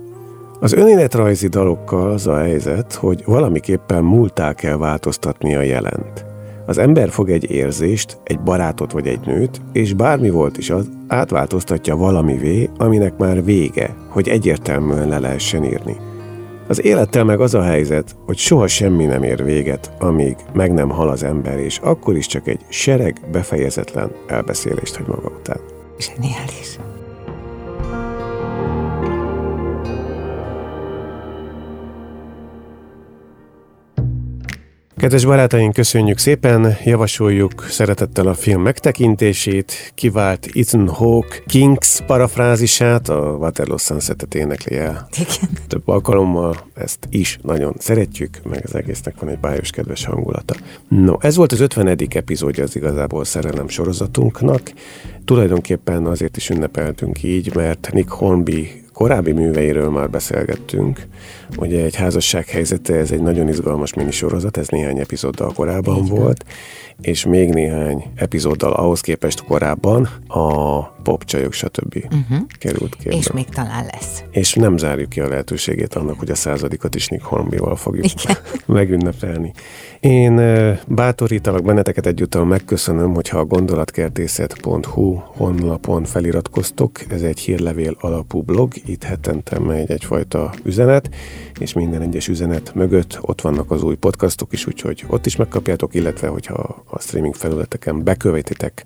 Az 0.64 0.74
önéletrajzi 0.74 1.48
dalokkal 1.48 2.12
az 2.12 2.28
a 2.28 2.38
helyzet, 2.38 2.94
hogy 2.94 3.24
valamiképpen 3.26 4.04
múltá 4.04 4.54
kell 4.54 4.78
változtatni 4.78 5.56
a 5.56 5.62
jelent. 5.62 6.26
Az 6.66 6.78
ember 6.78 7.10
fog 7.10 7.30
egy 7.30 7.52
érzést, 7.52 8.18
egy 8.24 8.40
barátot 8.40 8.92
vagy 8.92 9.08
egy 9.08 9.20
nőt, 9.26 9.62
és 9.74 9.94
bármi 9.94 10.30
volt 10.30 10.58
is 10.58 10.70
az, 10.70 10.90
átváltoztatja 11.08 11.96
valamivé, 11.96 12.70
aminek 12.78 13.18
már 13.18 13.44
vége, 13.44 13.96
hogy 14.08 14.28
egyértelműen 14.28 15.08
le 15.08 15.20
lehessen 15.20 15.64
írni. 15.64 15.96
Az 16.68 16.84
élettel 16.84 17.24
meg 17.24 17.40
az 17.40 17.54
a 17.54 17.62
helyzet, 17.62 18.16
hogy 18.26 18.38
soha 18.38 18.68
semmi 18.68 19.06
nem 19.06 19.24
ér 19.24 19.44
véget, 19.44 19.92
amíg 20.00 20.36
meg 20.54 20.74
nem 20.74 20.90
hal 20.90 21.10
az 21.10 21.24
ember, 21.24 21.60
és 21.60 21.78
akkor 21.78 22.16
is 22.16 22.26
csak 22.26 22.48
egy 22.48 22.62
sereg 22.70 23.22
befejezetlen 23.32 24.12
elbeszélést 24.28 24.96
hagy 24.96 25.08
maga 25.08 25.32
után. 25.40 25.60
Zseniális. 26.00 26.80
Kedves 35.02 35.26
barátaink, 35.26 35.74
köszönjük 35.74 36.18
szépen, 36.18 36.78
javasoljuk 36.84 37.66
szeretettel 37.70 38.28
a 38.28 38.34
film 38.34 38.62
megtekintését, 38.62 39.92
kivált 39.96 40.48
Ethan 40.54 40.88
Hawke 40.88 41.40
Kings 41.46 42.00
parafrázisát, 42.06 43.10
a 43.10 43.36
Waterloo 43.40 43.78
Sunset-et 43.78 44.36
énekli 44.36 44.76
el. 44.78 45.08
Igen. 45.12 45.50
Több 45.68 45.88
alkalommal 45.88 46.56
ezt 46.74 47.08
is 47.10 47.40
nagyon 47.42 47.74
szeretjük, 47.78 48.40
meg 48.50 48.62
az 48.64 48.76
egésznek 48.76 49.20
van 49.20 49.30
egy 49.30 49.40
bájos 49.40 49.70
kedves 49.70 50.06
hangulata. 50.06 50.56
No, 50.88 51.16
ez 51.20 51.36
volt 51.36 51.52
az 51.52 51.60
50. 51.60 51.98
epizódja 52.10 52.64
az 52.64 52.76
igazából 52.76 53.24
szerelem 53.24 53.68
sorozatunknak. 53.68 54.72
Tulajdonképpen 55.26 56.06
azért 56.06 56.38
is 56.38 56.50
ünnepeltünk 56.50 57.24
így, 57.24 57.56
mert 57.56 57.90
Nick 57.94 58.10
Hornby 58.10 58.81
korábbi 59.02 59.32
műveiről 59.32 59.90
már 59.90 60.10
beszélgettünk. 60.10 61.08
Ugye 61.58 61.84
egy 61.84 61.96
házasság 61.96 62.48
helyzete, 62.48 62.96
ez 62.96 63.12
egy 63.12 63.22
nagyon 63.22 63.48
izgalmas 63.48 63.94
minisorozat, 63.94 64.58
ez 64.58 64.68
néhány 64.68 65.00
epizóddal 65.00 65.52
korábban 65.54 65.98
Így 65.98 66.10
volt, 66.10 66.46
és 67.02 67.26
még 67.26 67.50
néhány 67.50 68.04
epizóddal 68.16 68.72
ahhoz 68.74 69.02
képest 69.02 69.44
korábban 69.44 70.10
a 70.28 70.82
popcsajok, 71.04 71.54
stb. 71.54 71.96
Uh-huh. 71.96 72.48
került 72.60 72.96
képbe. 72.96 73.18
És 73.18 73.32
még 73.32 73.46
talán 73.46 73.86
lesz. 73.92 74.24
És 74.32 74.54
nem 74.54 74.78
zárjuk 74.78 75.10
ki 75.10 75.20
a 75.20 75.28
lehetőségét 75.28 75.96
annak, 75.96 76.20
hogy 76.20 76.32
a 76.32 76.36
századikat 76.36 76.96
is 76.96 77.08
Nick 77.08 77.24
Hornby-val 77.24 77.76
fogjuk 77.76 78.06
Igen. 78.06 78.38
megünnepelni. 78.78 79.54
Én 80.00 80.36
bátorítalak 80.88 81.64
benneteket 81.64 82.06
egyúttal 82.06 82.46
megköszönöm, 82.46 83.14
hogyha 83.14 83.40
a 83.40 83.46
gondolatkertészet.hu 83.46 85.14
honlapon 85.14 86.04
feliratkoztok. 86.04 87.00
Ez 87.10 87.22
egy 87.22 87.40
hírlevél 87.40 87.98
alapú 88.00 88.42
blog, 88.42 88.74
itt 88.86 89.04
hetente 89.04 89.60
megy 89.60 89.92
egyfajta 89.92 90.54
üzenet, 90.64 91.10
és 91.60 91.74
minden 91.74 92.02
egyes 92.02 92.28
üzenet 92.28 92.74
mögött 92.74 93.18
ott 93.22 93.42
vannak 93.42 93.72
az 93.72 93.84
új 93.84 93.96
podcastok 93.96 94.54
is, 94.54 94.68
úgyhogy 94.68 95.04
ott 95.08 95.26
is 95.26 95.36
megkapjátok, 95.36 95.96
illetve 95.96 96.28
hogyha 96.28 96.84
a 96.90 97.00
streaming 97.00 97.36
felületeken 97.36 98.04
bekövetitek 98.04 98.86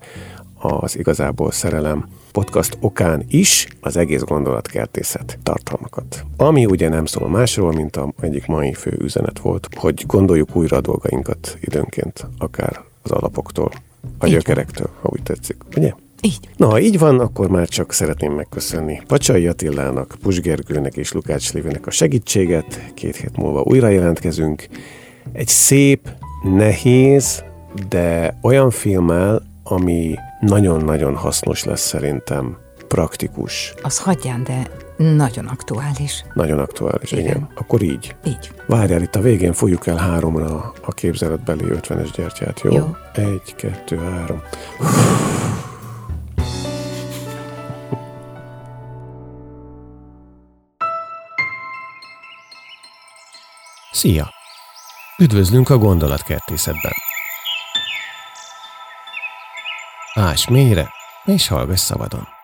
az 0.58 0.98
igazából 0.98 1.50
szerelem 1.50 2.08
podcast 2.32 2.76
okán 2.80 3.24
is 3.28 3.66
az 3.80 3.96
egész 3.96 4.22
gondolatkertészet 4.22 5.38
tartalmakat. 5.42 6.24
Ami 6.36 6.64
ugye 6.64 6.88
nem 6.88 7.06
szól 7.06 7.28
másról, 7.28 7.72
mint 7.72 7.96
a 7.96 8.12
egyik 8.20 8.46
mai 8.46 8.72
fő 8.72 8.96
üzenet 9.00 9.38
volt, 9.38 9.68
hogy 9.76 10.04
gondoljuk 10.06 10.56
újra 10.56 10.76
a 10.76 10.80
dolgainkat 10.80 11.58
időnként, 11.60 12.26
akár 12.38 12.80
az 13.02 13.10
alapoktól, 13.10 13.70
a 14.18 14.26
gyökerektől, 14.26 14.90
ha 15.00 15.08
úgy 15.12 15.22
tetszik, 15.22 15.56
ugye? 15.76 15.92
Így. 16.20 16.38
Na, 16.56 16.66
ha 16.66 16.80
így 16.80 16.98
van, 16.98 17.20
akkor 17.20 17.48
már 17.48 17.68
csak 17.68 17.92
szeretném 17.92 18.32
megköszönni 18.32 19.02
Pacsai 19.06 19.46
Attilának, 19.46 20.16
Pusgergőnek 20.22 20.96
és 20.96 21.12
Lukács 21.12 21.52
Lévének 21.52 21.86
a 21.86 21.90
segítséget. 21.90 22.92
Két 22.94 23.16
hét 23.16 23.36
múlva 23.36 23.60
újra 23.60 23.88
jelentkezünk. 23.88 24.68
Egy 25.32 25.48
szép, 25.48 26.08
nehéz, 26.42 27.44
de 27.88 28.38
olyan 28.42 28.70
filmmel, 28.70 29.42
ami 29.62 30.14
nagyon-nagyon 30.40 31.16
hasznos 31.16 31.64
lesz 31.64 31.86
szerintem, 31.86 32.56
praktikus. 32.88 33.74
Az 33.82 33.98
hagyján, 33.98 34.44
de 34.44 34.70
nagyon 34.96 35.46
aktuális. 35.46 36.24
Nagyon 36.34 36.58
aktuális, 36.58 37.12
igen. 37.12 37.24
igen. 37.24 37.48
Akkor 37.54 37.82
így. 37.82 38.16
Így. 38.24 38.50
Várjál, 38.66 39.02
itt 39.02 39.14
a 39.14 39.20
végén 39.20 39.52
fogjuk 39.52 39.86
el 39.86 39.96
háromra 39.96 40.72
a 40.82 40.92
képzeletbeli 40.92 41.64
50-es 41.68 42.08
gyertyát, 42.16 42.60
jó? 42.60 42.72
Jó. 42.72 42.96
Egy, 43.12 43.54
kettő, 43.56 43.96
három. 43.96 44.42
Szia! 53.92 54.30
Üdvözlünk 55.18 55.70
a 55.70 55.78
gondolatkertészetben! 55.78 56.92
Ás 60.16 60.48
mélyre, 60.48 60.90
és 61.24 61.48
hallgass 61.48 61.80
szabadon! 61.80 62.35